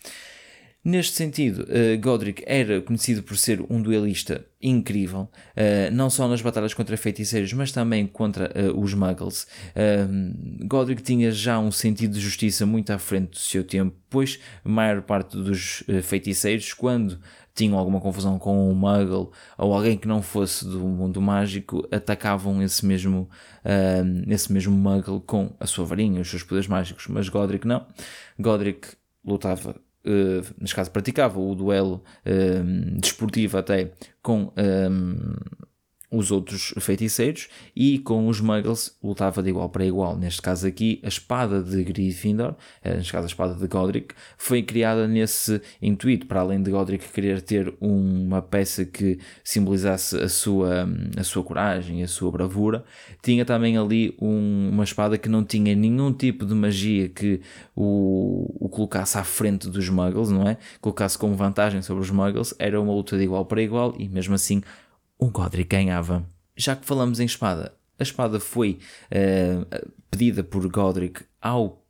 [0.84, 6.40] Neste sentido, uh, Godric era conhecido por ser um duelista incrível, uh, não só nas
[6.40, 9.46] batalhas contra feiticeiros, mas também contra uh, os Muggles.
[10.64, 14.68] Godric tinha já um sentido de justiça muito à frente do seu tempo, pois a
[14.68, 17.18] maior parte dos feiticeiros, quando
[17.54, 22.62] tinham alguma confusão com um Muggle ou alguém que não fosse do mundo mágico, atacavam
[22.62, 23.28] esse mesmo,
[24.28, 27.86] esse mesmo Muggle com a sua varinha, os seus poderes mágicos, mas Godric não.
[28.38, 28.88] Godric
[29.24, 29.74] lutava
[30.08, 33.92] uh, neste caso praticava o duelo uh, desportivo até
[34.22, 35.34] com um,
[36.10, 40.16] os outros feiticeiros e com os Muggles lutava de igual para igual.
[40.16, 44.62] Neste caso aqui, a espada de Gryffindor, eh, neste caso a espada de Godric, foi
[44.62, 50.88] criada nesse intuito, para além de Godric querer ter uma peça que simbolizasse a sua,
[51.16, 52.84] a sua coragem, a sua bravura,
[53.22, 57.40] tinha também ali um, uma espada que não tinha nenhum tipo de magia que
[57.76, 60.56] o, o colocasse à frente dos Muggles, não é?
[60.80, 64.34] Colocasse como vantagem sobre os Muggles, era uma luta de igual para igual e mesmo
[64.34, 64.62] assim
[65.18, 66.24] o Godric ganhava.
[66.56, 68.78] Já que falamos em espada, a espada foi
[69.12, 71.84] uh, pedida por Godric ao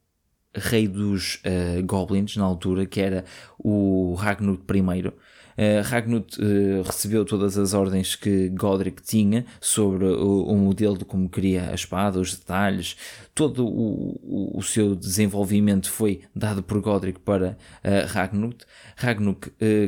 [0.54, 3.24] rei dos uh, goblins na altura, que era
[3.58, 5.08] o Ragnut I.
[5.08, 11.04] Uh, Ragnut uh, recebeu todas as ordens que Godric tinha sobre o, o, modelo de
[11.04, 12.96] como queria a espada, os detalhes,
[13.34, 18.64] todo o, o, seu desenvolvimento foi dado por Godric para uh, Ragnut.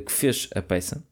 [0.05, 1.03] Que fez a peça,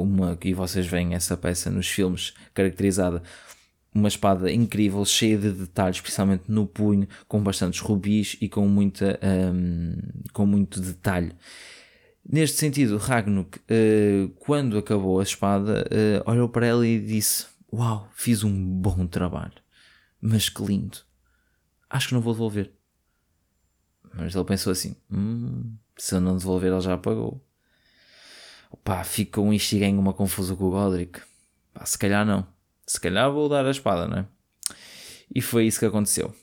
[0.00, 3.22] uma, e vocês veem essa peça nos filmes caracterizada
[3.94, 9.18] uma espada incrível, cheia de detalhes, especialmente no punho, com bastantes rubis e com, muita,
[9.52, 9.96] um,
[10.32, 11.32] com muito detalhe.
[12.24, 18.08] Neste sentido, Ragnuk, uh, quando acabou a espada, uh, olhou para ela e disse: Uau,
[18.14, 19.54] fiz um bom trabalho,
[20.20, 20.98] mas que lindo.
[21.88, 22.72] Acho que não vou devolver.
[24.14, 27.44] Mas ele pensou assim: hum, se eu não devolver, ele já pagou.
[28.84, 31.20] Pá, fica um Ishigen uma confusão com o Godric.
[31.72, 32.46] Pá, se calhar não.
[32.86, 34.26] Se calhar vou dar a espada, não é?
[35.34, 36.34] E foi isso que aconteceu.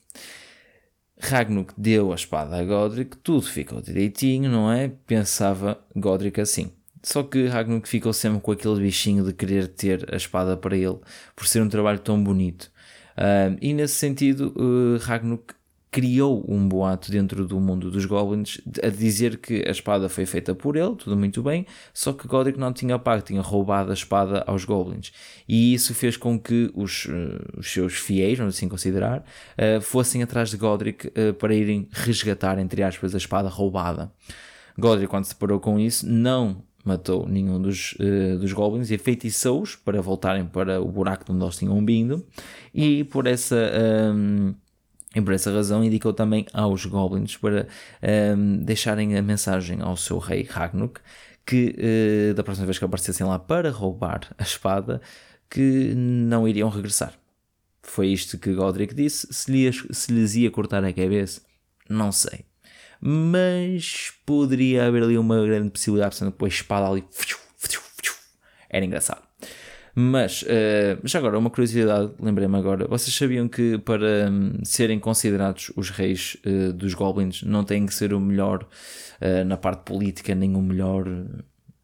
[1.20, 4.92] Ragnuk deu a espada a Godric, tudo ficou direitinho, não é?
[5.06, 6.72] Pensava Godric assim.
[7.04, 11.00] Só que Ragnuk ficou sempre com aquele bichinho de querer ter a espada para ele,
[11.36, 12.72] por ser um trabalho tão bonito.
[13.18, 15.54] Uh, e nesse sentido, uh, Ragnuk
[15.90, 20.54] criou um boato dentro do mundo dos goblins a dizer que a espada foi feita
[20.54, 24.44] por ele, tudo muito bem, só que Godric não tinha pago, tinha roubado a espada
[24.46, 25.12] aos goblins.
[25.48, 29.20] E isso fez com que os, uh, os seus fiéis, vamos assim considerar,
[29.58, 34.12] uh, fossem atrás de Godric uh, para irem resgatar, entre aspas, a espada roubada.
[34.78, 37.96] Godric, quando se deparou com isso, não matou nenhum dos,
[38.40, 42.26] dos goblins e feitiçou-os para voltarem para o buraco de onde eles tinham vindo.
[42.74, 43.58] E por essa.
[44.14, 44.54] Um,
[45.18, 49.98] e por essa razão indicou também aos goblins para um, ehm, deixarem a mensagem ao
[49.98, 51.00] seu rei Ragnuk
[51.44, 51.76] que
[52.32, 55.02] uh, da próxima vez que aparecessem lá para roubar a espada
[55.50, 57.14] que não iriam regressar.
[57.82, 59.28] Foi isto que Godric disse.
[59.32, 61.42] Se lhes, se lhes ia cortar a cabeça,
[61.90, 62.46] não sei.
[63.00, 67.06] Mas poderia haver ali uma grande possibilidade, sendo que a espada ali
[68.70, 69.27] era engraçado.
[70.00, 72.88] Mas, uh, já agora, uma curiosidade, lembrei-me agora.
[72.88, 77.96] Vocês sabiam que para um, serem considerados os reis uh, dos goblins não têm que
[77.96, 81.04] ser o melhor uh, na parte política, nem o melhor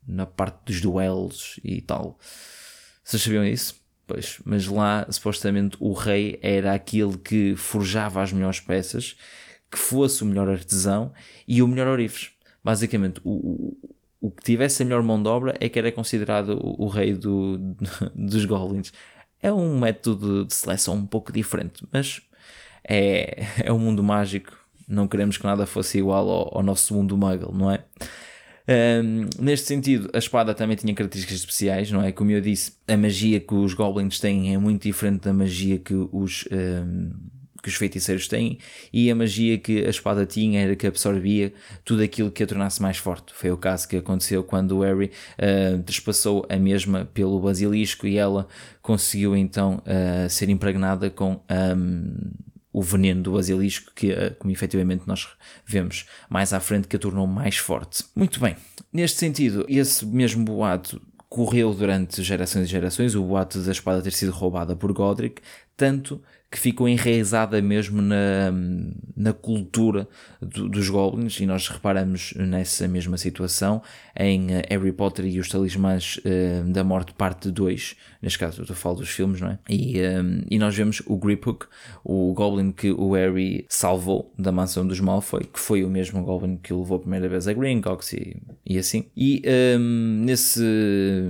[0.08, 2.20] na parte dos duelos e tal?
[3.04, 3.82] Vocês sabiam isso?
[4.06, 9.16] Pois, mas lá supostamente o rei era aquele que forjava as melhores peças,
[9.72, 11.12] que fosse o melhor artesão
[11.48, 12.30] e o melhor orifes.
[12.64, 13.76] Basicamente, o,
[14.24, 17.14] o que tivesse a melhor mão de obra é que era considerado o, o rei
[17.14, 17.58] do,
[18.16, 18.94] dos goblins.
[19.42, 22.22] É um método de seleção um pouco diferente, mas
[22.88, 24.58] é, é um mundo mágico.
[24.88, 27.84] Não queremos que nada fosse igual ao, ao nosso mundo muggle, não é?
[29.04, 32.14] Um, neste sentido, a espada também tinha características especiais, não é?
[32.14, 35.94] Como eu disse, a magia que os goblins têm é muito diferente da magia que
[35.94, 37.12] os, um,
[37.64, 38.60] que os feiticeiros têm,
[38.92, 41.54] e a magia que a espada tinha era que absorvia
[41.86, 43.34] tudo aquilo que a tornasse mais forte.
[43.34, 48.18] Foi o caso que aconteceu quando o Harry uh, trespassou a mesma pelo basilisco e
[48.18, 48.48] ela
[48.82, 52.32] conseguiu então uh, ser impregnada com um,
[52.74, 55.30] o veneno do basilisco, que, como efetivamente nós
[55.66, 58.04] vemos mais à frente, que a tornou mais forte.
[58.14, 58.58] Muito bem,
[58.92, 61.00] neste sentido, esse mesmo boato
[61.34, 65.42] correu durante gerações e gerações, o boato da espada ter sido roubada por Godric,
[65.84, 66.22] tanto
[66.54, 68.54] que ficou enraizada mesmo na,
[69.18, 70.08] na cultura
[70.40, 73.82] do, dos goblins e nós reparamos nessa mesma situação
[74.16, 78.76] em eh, Harry Potter e os Talismãs uh, da Morte parte 2, neste caso eu
[78.76, 79.60] falar dos filmes, não é?
[79.68, 81.66] E, um, eh, e nós vemos o Griphook,
[82.04, 86.58] o goblin que o Harry salvou da mansão dos Malfoy, que foi o mesmo goblin
[86.58, 89.06] que o levou a primeira vez a Gringotts e, e assim.
[89.18, 89.42] E
[89.80, 90.62] um, nesse,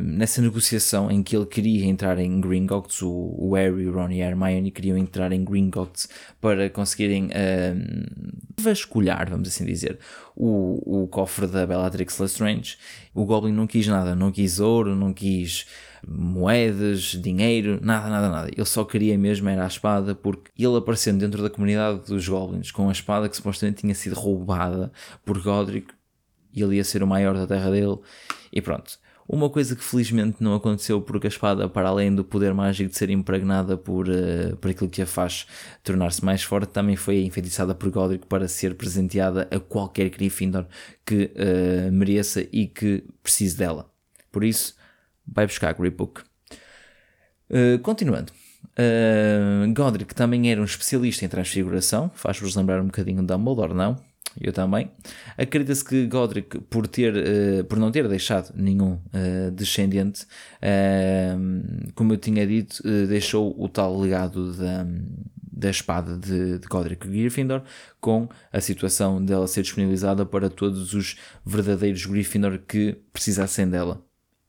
[0.03, 4.21] nessa negociação em que ele queria entrar em Gringotts, o, o Harry, o Ron e
[4.21, 4.27] a
[4.71, 9.99] queriam entrar em Gringotts para conseguirem uh, vasculhar, vamos assim dizer,
[10.35, 12.77] o, o cofre da Bellatrix Lestrange.
[13.13, 15.65] O Goblin não quis nada, não quis ouro, não quis
[16.07, 18.49] moedas, dinheiro, nada, nada, nada.
[18.51, 22.71] Ele só queria mesmo era a espada, porque ele aparecendo dentro da comunidade dos Goblins
[22.71, 24.91] com a espada que supostamente tinha sido roubada
[25.25, 25.93] por Godric,
[26.53, 27.97] e ele ia ser o maior da terra dele,
[28.51, 28.99] e pronto.
[29.27, 32.97] Uma coisa que felizmente não aconteceu porque a espada, para além do poder mágico de
[32.97, 35.47] ser impregnada por, uh, por aquilo que a faz
[35.81, 40.65] tornar-se mais forte, também foi enfeitiçada por Godric para ser presenteada a qualquer Gryffindor
[41.05, 43.89] que uh, mereça e que precise dela.
[44.31, 44.75] Por isso,
[45.25, 46.21] vai buscar a Gripbook.
[47.49, 48.31] Uh, continuando.
[48.73, 53.97] Uh, Godric também era um especialista em transfiguração, faz-vos lembrar um bocadinho de Dumbledore, não?
[54.39, 54.91] Eu também.
[55.37, 60.23] Acredita-se que Godric, por, ter, uh, por não ter deixado nenhum uh, descendente,
[60.61, 64.85] uh, como eu tinha dito, deixou o tal legado da,
[65.37, 67.61] da espada de, de Godric Gryffindor,
[68.01, 74.03] com a situação dela ser disponibilizada para todos os verdadeiros Gryffindor que precisassem dela.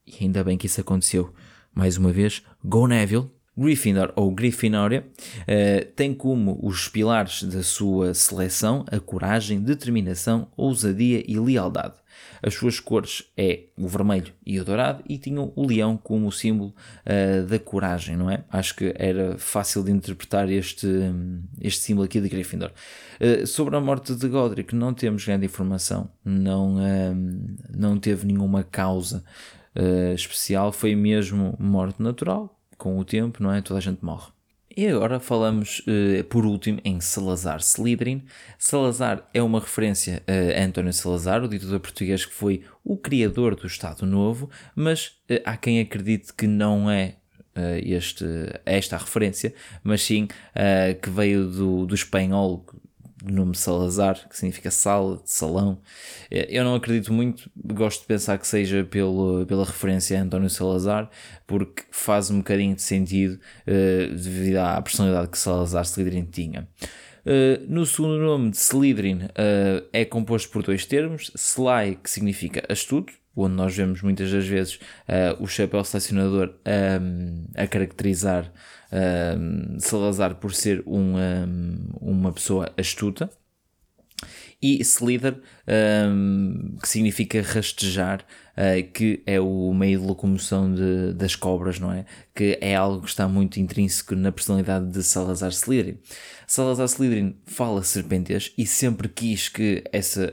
[0.07, 1.33] E ainda bem que isso aconteceu.
[1.75, 5.07] Mais uma vez, Go Neville, Gryffindor ou Grifinória
[5.43, 11.95] uh, tem como os pilares da sua seleção a coragem, determinação, ousadia e lealdade.
[12.43, 16.75] As suas cores é o vermelho e o dourado e tinham o leão como símbolo
[17.07, 18.45] uh, da coragem, não é?
[18.51, 20.87] Acho que era fácil de interpretar este,
[21.61, 22.73] este símbolo aqui de Gryffindor.
[23.21, 26.77] Uh, sobre a morte de Godric não temos grande informação, não,
[27.71, 29.25] não teve nenhuma causa
[30.15, 33.61] especial, foi mesmo morte natural, com o tempo, não é?
[33.61, 34.35] Toda a gente morre.
[34.77, 38.25] E agora falamos, uh, por último, em Salazar Slytherin.
[38.59, 43.69] Salazar é uma referência a António Salazar, o ditador português que foi o criador do
[43.69, 47.15] Estado Novo, mas uh, há quem acredite que não é
[47.57, 48.25] uh, este,
[48.67, 50.27] esta a referência, mas sim
[51.01, 52.67] que veio do, do espanhol,
[53.33, 55.81] nome Salazar, que significa sala, salão.
[56.31, 60.51] Eh, eu não acredito muito, gosto de pensar que seja pelo, pela referência a António
[60.51, 61.11] Salazar,
[61.47, 66.69] porque faz um bocadinho de sentido uh, devido à personalidade que Salazar Slytherin tinha.
[67.25, 72.63] Uh, no segundo nome de Slytherin uh, é composto por dois termos, Sly, que significa
[72.69, 74.79] astuto, onde nós vemos muitas das vezes
[75.41, 76.55] o chapéu selecionador
[77.01, 78.53] um, a caracterizar
[78.95, 83.29] um, Salazar por ser um, um, uma pessoa astuta.
[84.63, 85.43] E Slither,
[86.81, 88.25] que significa rastejar,
[88.57, 92.07] uh, que é o meio de locomoção de, das cobras, não é?
[92.35, 95.99] Que é algo que está muito intrínseco na personalidade de Salazar Slytherin.
[96.47, 100.33] Salazar Slytherin fala serpentes e sempre quis que essa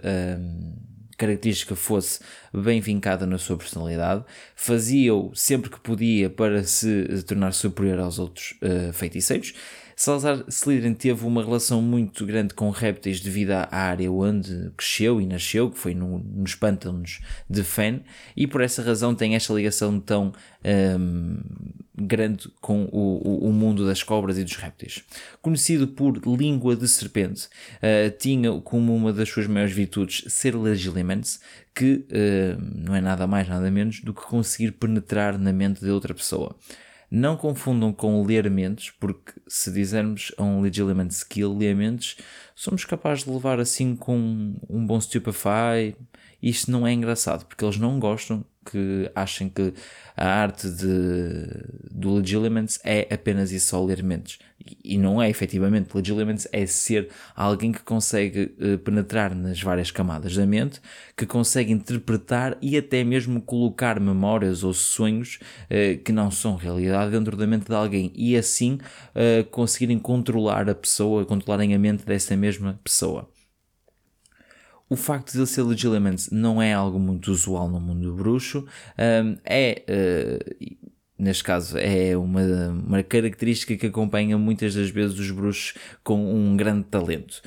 [1.21, 2.19] característica fosse
[2.51, 8.55] bem vincada na sua personalidade, fazia-o sempre que podia para se tornar superior aos outros
[8.61, 9.53] uh, feiticeiros.
[9.95, 15.27] Salazar Slytherin teve uma relação muito grande com répteis devido à área onde cresceu e
[15.27, 18.01] nasceu, que foi no, nos pântanos de Fen,
[18.35, 20.33] e por essa razão tem esta ligação tão
[20.99, 21.39] um,
[22.01, 25.03] grande com o, o, mundo das cobras e dos répteis.
[25.41, 31.39] Conhecido por língua de serpente, uh, tinha como uma das suas maiores virtudes ser legilimens,
[31.73, 35.89] que uh, não é nada mais nada menos do que conseguir penetrar na mente de
[35.89, 36.55] outra pessoa.
[37.09, 42.15] Não confundam com ler mentes, porque se dizermos a um legilimate skill ler mentes,
[42.55, 45.93] somos capazes de levar assim com um bom stupefy.
[46.41, 49.73] Isto não é engraçado, porque eles não gostam que achem que
[50.15, 50.87] a arte de,
[51.89, 54.39] do Legilimens é apenas e só ler mentes.
[54.83, 55.89] E, não é, efetivamente.
[55.95, 60.79] Legilimens é ser alguém que consegue uh, penetrar nas várias camadas da mente,
[61.17, 67.11] que consegue interpretar e até mesmo colocar memórias ou sonhos uh, que não são realidade
[67.11, 68.77] dentro da mente de alguém e assim
[69.15, 73.30] uh, conseguirem controlar a pessoa, controlarem a mente dessa mesma pessoa
[74.91, 78.67] o facto de ele ser legilimens não é algo muito usual no mundo do bruxo,
[78.99, 80.75] um, é, uh,
[81.17, 86.57] neste caso, é uma, uma característica que acompanha muitas das vezes os bruxos com um
[86.57, 87.41] grande talento.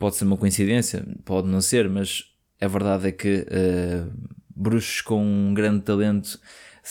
[0.00, 2.24] Pode ser uma coincidência, pode não ser, mas
[2.60, 4.12] a verdade é que uh,
[4.52, 6.40] bruxos com um grande talento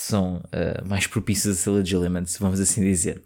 [0.00, 3.22] são uh, mais propícios a ser legilimens, vamos assim dizer.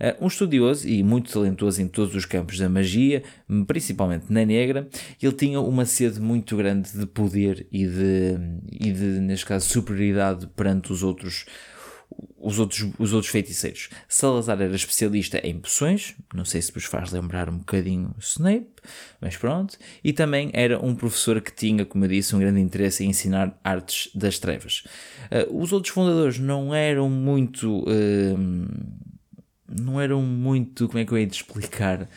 [0.00, 3.22] Uh, um estudioso e muito talentoso em todos os campos da magia,
[3.66, 4.88] principalmente na negra,
[5.20, 8.38] ele tinha uma sede muito grande de poder e de,
[8.70, 11.46] e de neste caso, superioridade perante os outros
[12.40, 13.90] os outros, os outros feiticeiros.
[14.08, 18.70] Salazar era especialista em poções, não sei se vos faz lembrar um bocadinho Snape,
[19.20, 23.04] mas pronto, e também era um professor que tinha, como eu disse, um grande interesse
[23.04, 24.84] em ensinar artes das trevas.
[25.30, 27.80] Uh, os outros fundadores não eram muito.
[27.80, 28.38] Uh,
[29.68, 30.88] não eram muito.
[30.88, 32.08] Como é que eu hei de explicar?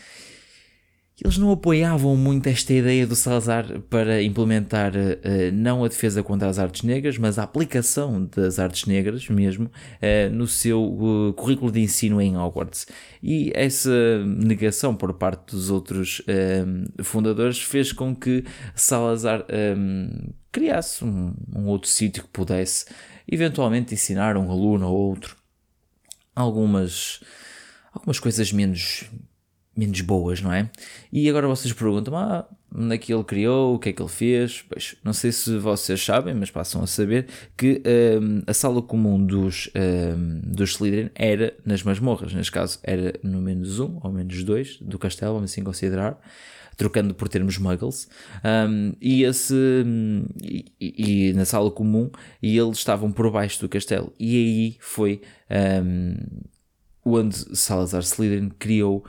[1.21, 6.49] Eles não apoiavam muito esta ideia do Salazar para implementar uh, não a defesa contra
[6.49, 11.81] as artes negras, mas a aplicação das artes negras mesmo uh, no seu currículo de
[11.81, 12.87] ensino em Hogwarts.
[13.21, 16.21] E essa negação por parte dos outros
[17.03, 18.43] fundadores fez com que
[18.75, 19.45] Salazar
[20.51, 22.85] criasse um, um outro sítio que pudesse
[23.27, 25.37] eventualmente ensinar um aluno ou outro
[26.35, 27.21] algumas,
[27.93, 29.05] algumas coisas menos
[29.75, 30.69] menos boas, não é?
[31.11, 34.09] E agora vocês perguntam, ah, onde é que ele criou, o que é que ele
[34.09, 34.63] fez?
[34.67, 37.81] Pois, não sei se vocês sabem, mas passam a saber que
[38.21, 43.41] um, a sala comum dos, um, dos Slytherin era nas masmorras, neste caso era no
[43.41, 46.19] menos um ou menos dois do castelo, vamos assim considerar,
[46.75, 48.07] trocando por termos muggles,
[48.43, 49.55] um, e, esse,
[50.41, 52.09] e, e, na sala comum,
[52.41, 55.21] e eles estavam por baixo do castelo, e aí foi
[55.83, 56.15] um,
[57.05, 59.03] onde Salazar Slytherin criou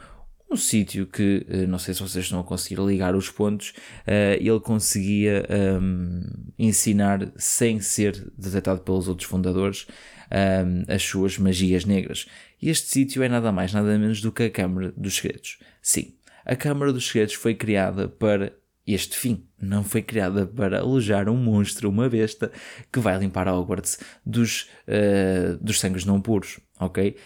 [0.54, 3.70] um sítio que, eh, não sei se vocês estão a conseguir ligar os pontos,
[4.06, 5.44] uh, ele conseguia
[5.82, 6.22] um,
[6.56, 9.86] ensinar sem ser detectado pelos outros fundadores
[10.30, 12.26] um, as suas magias negras.
[12.62, 15.58] E este sítio é nada mais, nada menos do que a Câmara dos Segredos.
[15.82, 16.14] Sim,
[16.46, 18.52] a Câmara dos Segredos foi criada para
[18.86, 19.44] este fim.
[19.60, 22.52] Não foi criada para alojar um monstro, uma besta,
[22.92, 27.16] que vai limpar Hogwarts dos, uh, dos sangues não puros, ok?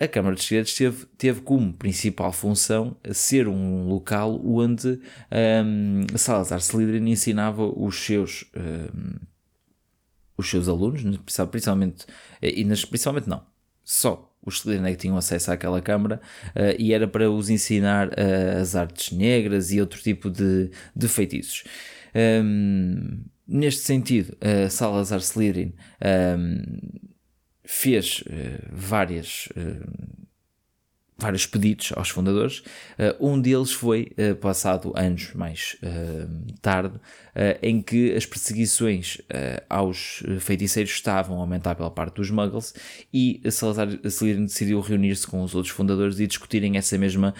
[0.00, 5.00] A Câmara dos Segredos teve, teve como principal função ser um local onde
[5.64, 9.16] um, Salazar Slytherin ensinava os seus, um,
[10.36, 11.02] os seus alunos,
[11.50, 12.06] principalmente,
[12.40, 13.42] e nas, principalmente não,
[13.84, 16.20] só os Slytherin é que tinham acesso àquela Câmara
[16.50, 21.08] uh, e era para os ensinar uh, as artes negras e outro tipo de, de
[21.08, 21.64] feitiços.
[22.14, 25.74] Um, neste sentido, uh, Salazar Slytherin
[27.70, 30.26] fez uh, várias, uh,
[31.18, 32.58] vários pedidos aos fundadores.
[33.18, 35.76] Uh, um deles foi passado anos mais
[36.62, 36.94] tarde,
[37.62, 39.18] em que as perseguições
[39.68, 42.74] aos feiticeiros estavam a aumentar pela parte dos muggles
[43.12, 47.34] e Salazar Slytherin decidiu reunir-se com os outros fundadores e discutirem essa mesma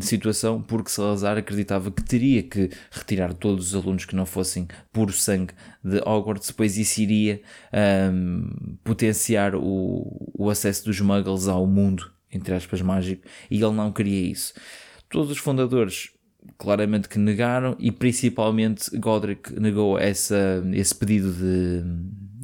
[0.00, 5.12] situação, porque Salazar acreditava que teria que retirar todos os alunos que não fossem puro
[5.12, 7.40] sangue de Hogwarts, depois isso iria
[8.12, 13.92] um, potenciar o, o acesso dos muggles ao mundo, entre aspas, mágico, e ele não
[13.92, 14.54] queria isso.
[15.08, 16.10] Todos os fundadores
[16.56, 21.82] claramente que negaram e principalmente Godric negou essa, esse pedido de,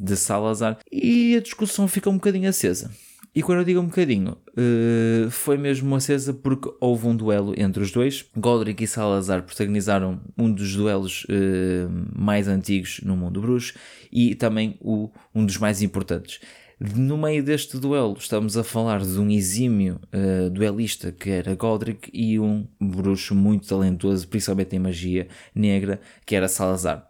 [0.03, 2.91] de Salazar e a discussão fica um bocadinho acesa.
[3.33, 7.83] E quando eu digo um bocadinho, uh, foi mesmo acesa porque houve um duelo entre
[7.83, 8.25] os dois.
[8.33, 13.73] Godric e Salazar protagonizaram um dos duelos uh, mais antigos no mundo bruxo
[14.09, 16.39] e também o, um dos mais importantes.
[16.77, 22.09] No meio deste duelo, estamos a falar de um exímio uh, duelista que era Godric
[22.13, 27.07] e um bruxo muito talentoso, principalmente em magia negra, que era Salazar.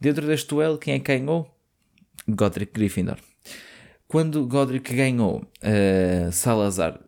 [0.00, 1.54] Dentro deste duelo, quem é que ganhou?
[2.26, 3.18] Godric Gryffindor.
[4.08, 6.98] Quando Godric ganhou uh, Salazar,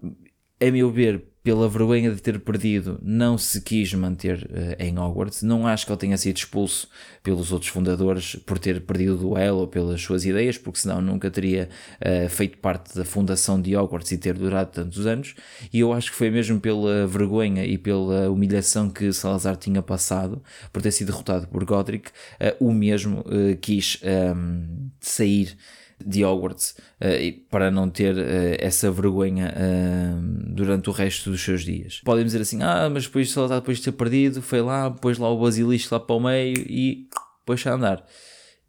[0.60, 5.44] a meu ver, pela vergonha de ter perdido, não se quis manter uh, em Hogwarts.
[5.44, 6.88] Não acho que ele tenha sido expulso
[7.22, 11.30] pelos outros fundadores por ter perdido o duelo ou pelas suas ideias, porque senão nunca
[11.30, 11.68] teria
[12.00, 15.36] uh, feito parte da fundação de Hogwarts e ter durado tantos anos.
[15.72, 20.42] E eu acho que foi mesmo pela vergonha e pela humilhação que Salazar tinha passado
[20.72, 23.24] por ter sido derrotado por Godric, uh, o mesmo
[23.60, 25.56] quis um, ehm, sair
[26.04, 31.64] de Hogwarts uh, para não ter uh, essa vergonha uh, durante o resto dos seus
[31.64, 32.00] dias.
[32.04, 35.30] Podem dizer assim, ah, mas depois Salazar depois de ter perdido, foi lá, pôs lá
[35.30, 37.08] o basilisco lá para o meio e
[37.44, 38.04] pôs a andar.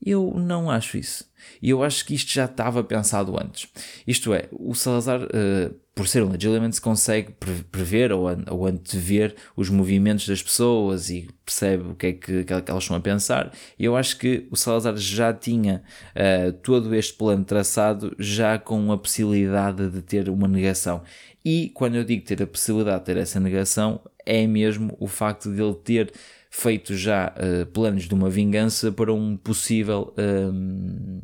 [0.04, 1.27] Eu não acho isso.
[1.62, 3.70] E eu acho que isto já estava pensado antes.
[4.06, 7.34] Isto é, o Salazar, uh, por ser um Legilimens, consegue
[7.72, 12.54] prever ou, ou antever os movimentos das pessoas e percebe o que é que, que
[12.54, 13.52] elas estão a pensar.
[13.80, 15.84] E eu acho que o Salazar já tinha
[16.16, 21.02] uh, todo este plano traçado, já com a possibilidade de ter uma negação.
[21.44, 25.52] E quando eu digo ter a possibilidade de ter essa negação, é mesmo o facto
[25.52, 26.12] de ele ter
[26.50, 31.22] feito já uh, planos de uma vingança para um possível um,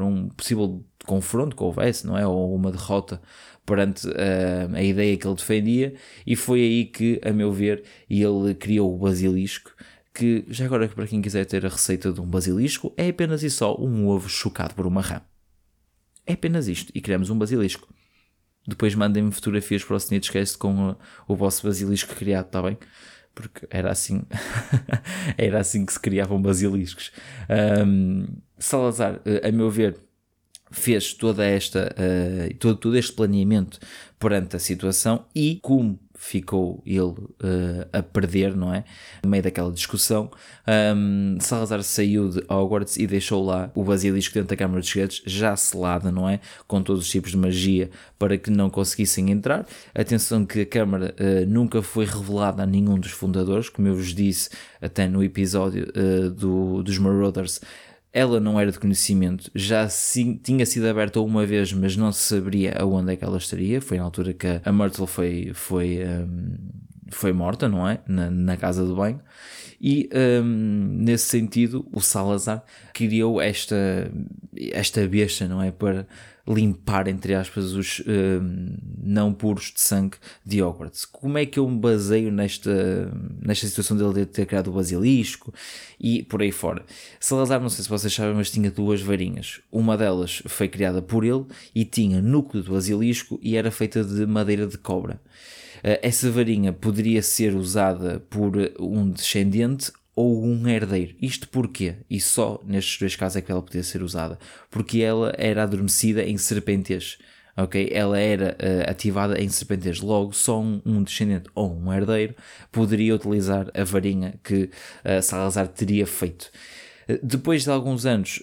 [0.00, 2.26] para um possível confronto que houvesse, não é?
[2.26, 3.20] Ou uma derrota
[3.66, 5.94] perante uh, a ideia que ele defendia,
[6.26, 9.72] e foi aí que, a meu ver, ele criou o basilisco.
[10.12, 13.50] Que já agora, para quem quiser ter a receita de um basilisco, é apenas e
[13.50, 15.20] só um ovo chocado por uma rã.
[16.26, 17.92] É apenas isto, e criamos um basilisco.
[18.66, 20.96] Depois mandem-me fotografias para o Snitchcast com o,
[21.28, 22.78] o vosso basilisco criado, está bem?
[23.40, 24.22] Porque era assim,
[25.38, 27.12] era assim que se criavam basiliscos.
[27.86, 28.26] Um,
[28.58, 29.96] Salazar, eh, a meu ver,
[30.70, 33.78] fez toda esta, uh, todo, todo este planeamento
[34.18, 38.84] perante a situação e como ficou ele uh, a perder, não é?
[39.24, 40.30] No meio daquela discussão,
[40.94, 45.22] um, Salazar saiu de Hogwarts e deixou lá o basilisco dentro da Câmara dos Segredos,
[45.24, 46.38] já selada, não é?
[46.68, 49.66] Com todos os tipos de magia para que não conseguissem entrar.
[49.94, 54.14] Atenção que a Câmara uh, nunca foi revelada a nenhum dos fundadores, como eu vos
[54.14, 57.62] disse até no episódio uh, do, dos Marauders
[58.12, 62.22] ela não era de conhecimento, já sim, tinha sido aberta uma vez, mas não se
[62.22, 63.80] saberia aonde é que ela estaria.
[63.80, 66.56] Foi na altura que a Myrtle foi, foi, um,
[67.10, 68.00] foi morta, não é?
[68.08, 69.20] Na, na casa do banho.
[69.80, 70.10] E
[70.42, 74.10] um, nesse sentido, o Salazar criou esta,
[74.72, 75.70] esta besta, não é?
[75.70, 76.06] Para
[76.46, 81.04] limpar, entre aspas, os um, não puros de sangue de Hogwarts.
[81.04, 85.52] Como é que eu me baseio nesta, nesta situação dele ter criado o basilisco
[85.98, 86.84] e por aí fora?
[87.18, 89.60] Salazar, não sei se vocês sabem, mas tinha duas varinhas.
[89.70, 94.26] Uma delas foi criada por ele e tinha núcleo do basilisco e era feita de
[94.26, 95.20] madeira de cobra.
[95.78, 101.14] Uh, essa varinha poderia ser usada por um descendente ou um herdeiro.
[101.20, 101.96] Isto porquê?
[102.08, 104.38] E só nestes dois casos é que ela podia ser usada.
[104.70, 107.18] Porque ela era adormecida em serpentes.
[107.56, 107.90] Ok?
[107.92, 110.00] Ela era uh, ativada em serpentes.
[110.00, 112.34] Logo, só um, um, descendente ou um herdeiro
[112.70, 114.64] poderia utilizar a varinha que
[115.04, 116.50] uh, Salazar teria feito.
[117.08, 118.40] Uh, depois de alguns anos,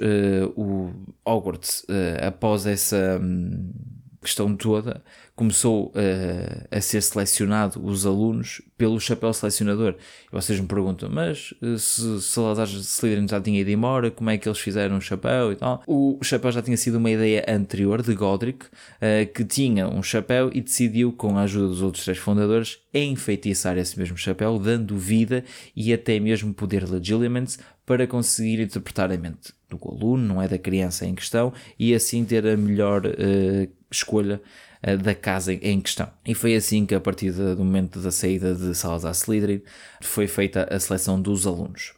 [0.55, 0.91] o
[1.25, 1.85] Hogwarts,
[2.21, 3.71] após essa um,
[4.27, 5.01] questão toda,
[5.35, 9.95] começou uh, a ser selecionado os alunos pelo chapéu selecionador.
[10.25, 14.37] E vocês me perguntam, mas uh, se Salazar Slytherin já tinha ido embora, como é
[14.37, 15.81] que eles fizeram o chapéu e tal?
[15.87, 20.51] O chapéu já tinha sido uma ideia anterior de Godric, uh, que tinha um chapéu
[20.53, 25.45] e decidiu, com a ajuda dos outros três fundadores, enfeitiçar esse mesmo chapéu, dando vida
[25.73, 30.59] e até mesmo poder legilimens para conseguir interpretar a mente do aluno, não é da
[30.59, 33.03] criança em questão, e assim ter a melhor
[33.89, 34.39] escolha
[34.81, 36.09] eh, da casa em questão.
[36.25, 39.61] E foi assim que, a partir do momento da saída de Salazar Slytherin,
[40.01, 41.93] foi feita a seleção dos alunos.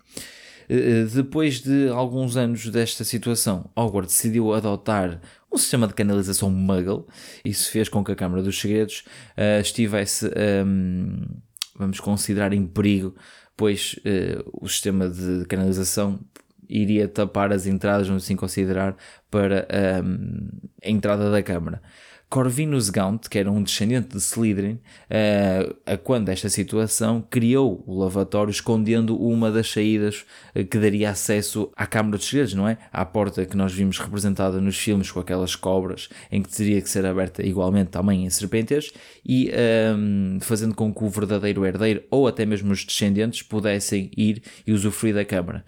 [0.69, 5.19] Eh, depois de alguns anos desta situação, Hogwarts decidiu adotar
[5.51, 7.05] um sistema de canalização Muggle.
[7.43, 9.03] Isso fez com que a Câmara dos Segredos
[9.35, 11.25] uh, estivesse, um, ehm,
[11.75, 13.15] vamos considerar, em perigo,
[13.59, 16.17] pois uh, o sistema de canalização
[16.69, 18.95] iria tapar as entradas, vamos assim considerar,
[19.31, 19.67] para
[20.03, 20.49] um,
[20.83, 21.81] a entrada da Câmara.
[22.29, 27.97] Corvinus Gaunt, que era um descendente de Slytherin, uh, a quando esta situação criou o
[27.97, 32.77] lavatório escondendo uma das saídas uh, que daria acesso à Câmara dos Segredos, não é?
[32.93, 36.89] À porta que nós vimos representada nos filmes com aquelas cobras, em que teria que
[36.89, 38.91] ser aberta igualmente também em serpentes,
[39.25, 39.51] e
[39.97, 44.71] um, fazendo com que o verdadeiro herdeiro ou até mesmo os descendentes pudessem ir e
[44.71, 45.65] usufruir da Câmara.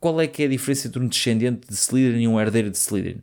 [0.00, 2.78] Qual é que é a diferença entre um descendente de Slytherin e um herdeiro de
[2.78, 3.20] Slytherin?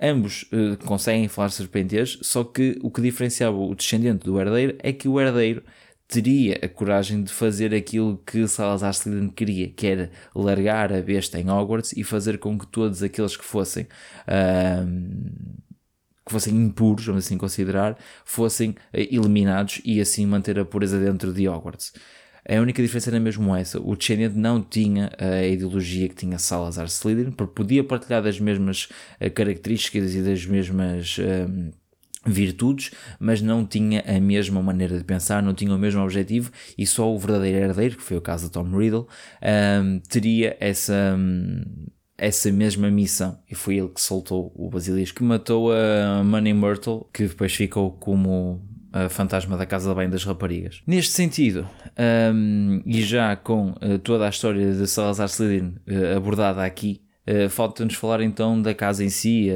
[0.00, 4.92] Ambos uh, conseguem falar serpentez, só que o que diferenciava o descendente do herdeiro é
[4.92, 5.62] que o herdeiro
[6.08, 11.38] teria a coragem de fazer aquilo que Salazar Slytherin queria, que era largar a besta
[11.38, 15.56] em Hogwarts e fazer com que todos aqueles que fossem uh,
[16.26, 21.32] que fossem impuros, vamos assim considerar, fossem uh, eliminados e assim manter a pureza dentro
[21.32, 21.92] de Hogwarts.
[22.48, 23.80] A única diferença era mesmo essa.
[23.80, 28.88] O descendente não tinha a ideologia que tinha Salazar Slytherin, porque podia partilhar das mesmas
[29.18, 31.18] eh, características e das mesmas.
[31.18, 31.70] Um, ehm,
[32.28, 32.90] virtudes,
[33.20, 37.08] mas não tinha a mesma maneira de pensar, não tinha o mesmo objetivo e só
[37.14, 39.06] o verdadeiro herdeiro, que foi o caso de Tom Riddle, um,
[39.42, 41.62] ehm, teria essa, um,
[42.18, 47.06] essa mesma missão e foi ele que soltou o basilisco que matou a Money Myrtle,
[47.12, 48.60] que depois ficou como
[49.04, 50.82] a fantasma da Casa de Banho das Raparigas.
[50.86, 51.68] Neste sentido,
[52.32, 57.48] um, e já com uh, toda a história de Salazar Slytherin uh, abordada aqui, uh,
[57.48, 59.48] falta-nos falar então da casa em si,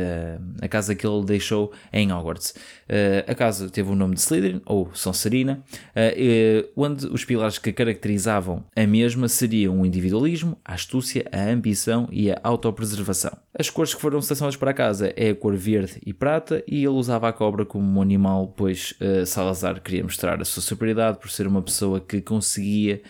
[0.60, 2.54] a casa que ele deixou em Hogwarts.
[2.90, 5.62] Uh, a casa teve o nome de Slytherin, ou Sonserina,
[5.94, 12.08] uh, onde os pilares que caracterizavam a mesma seriam o individualismo, a astúcia, a ambição
[12.10, 13.30] e a autopreservação.
[13.56, 16.78] As cores que foram selecionadas para a casa é a cor verde e prata, e
[16.78, 21.18] ele usava a cobra como um animal, pois uh, Salazar queria mostrar a sua superioridade
[21.18, 23.02] por ser uma pessoa que conseguia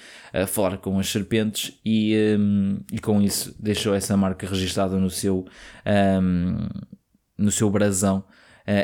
[0.46, 5.46] falar com as serpentes e, um, e com isso deixou essa marca registada no seu.
[5.86, 6.68] Um,
[7.38, 8.22] no seu brasão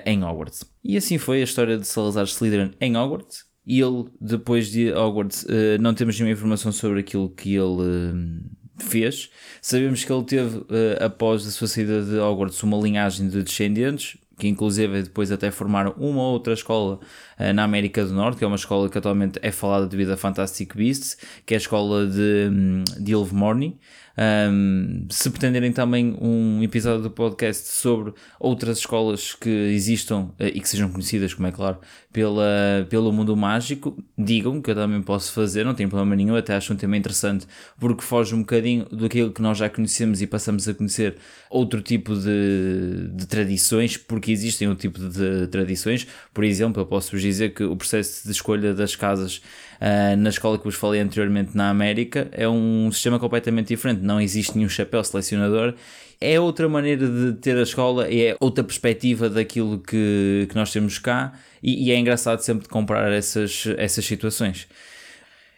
[0.06, 0.64] em Hogwarts.
[0.82, 3.44] E assim foi a história de Salazar Slytherin em Hogwarts.
[3.66, 5.46] E ele, depois de Hogwarts,
[5.78, 8.42] não temos nenhuma informação sobre aquilo que ele
[8.78, 9.30] fez.
[9.60, 10.64] Sabemos que ele teve,
[10.98, 15.94] após a sua saída de Hogwarts, uma linhagem de descendentes, que inclusive depois até formaram
[15.96, 17.00] uma ou outra escola
[17.38, 20.16] uh, na América do Norte, que é uma escola que atualmente é falada devido a
[20.16, 23.78] Fantastic Beasts, que é a escola de, hum, de Ilvermorny.
[24.18, 30.58] Um, se pretenderem também um episódio do podcast sobre outras escolas que existam uh, e
[30.58, 31.78] que sejam conhecidas, como é claro,
[32.10, 36.54] pela, pelo mundo mágico, digam que eu também posso fazer, não tem problema nenhum, até
[36.54, 37.46] acho um tema interessante
[37.78, 41.16] porque foge um bocadinho daquilo que nós já conhecemos e passamos a conhecer
[41.50, 46.06] outro tipo de, de tradições, porque existem outro tipo de tradições.
[46.32, 49.42] Por exemplo, eu posso vos dizer que o processo de escolha das casas
[49.80, 54.20] uh, na escola que vos falei anteriormente na América é um sistema completamente diferente, não
[54.20, 55.74] existe nenhum chapéu selecionador
[56.20, 60.98] é outra maneira de ter a escola, é outra perspectiva daquilo que, que nós temos
[60.98, 64.66] cá e, e é engraçado sempre comprar essas, essas situações.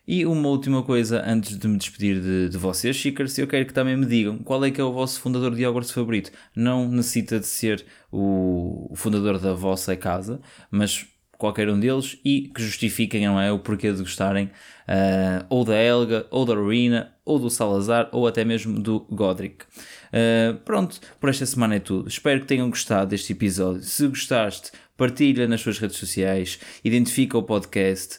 [0.06, 3.74] E uma última coisa antes de me despedir de, de vocês, Seekers, eu quero que
[3.74, 6.32] também me digam qual é que é o vosso fundador de Hogwarts favorito.
[6.56, 10.40] Não necessita de ser o fundador da vossa casa,
[10.70, 11.06] mas
[11.39, 15.76] qualquer um deles e que justifiquem não é, o porquê de gostarem uh, ou da
[15.80, 19.64] Helga, ou da Rowena, ou do Salazar, ou até mesmo do Godric.
[20.09, 22.09] Uh, pronto, por esta semana é tudo.
[22.09, 23.82] Espero que tenham gostado deste episódio.
[23.82, 28.18] Se gostaste, partilha nas suas redes sociais, identifica o podcast.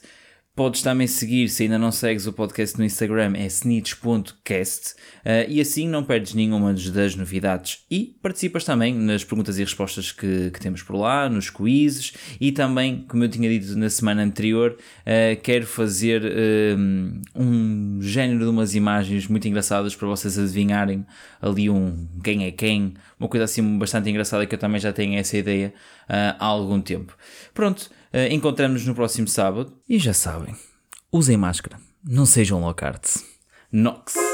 [0.59, 5.61] Podes também seguir, se ainda não segues o podcast no Instagram, é snitch.cast uh, e
[5.61, 10.59] assim não perdes nenhuma das novidades e participas também nas perguntas e respostas que, que
[10.59, 15.41] temos por lá, nos quizzes e também, como eu tinha dito na semana anterior, uh,
[15.41, 16.77] quero fazer uh,
[17.33, 21.05] um género de umas imagens muito engraçadas para vocês adivinharem
[21.41, 25.17] ali um quem é quem, uma coisa assim bastante engraçada que eu também já tenho
[25.17, 25.73] essa ideia
[26.09, 27.15] há algum tempo.
[27.53, 27.89] Pronto.
[28.13, 30.55] Uh, Encontramos-nos no próximo sábado e já sabem,
[31.11, 33.23] usem máscara, não sejam locards.
[33.71, 34.28] Nox.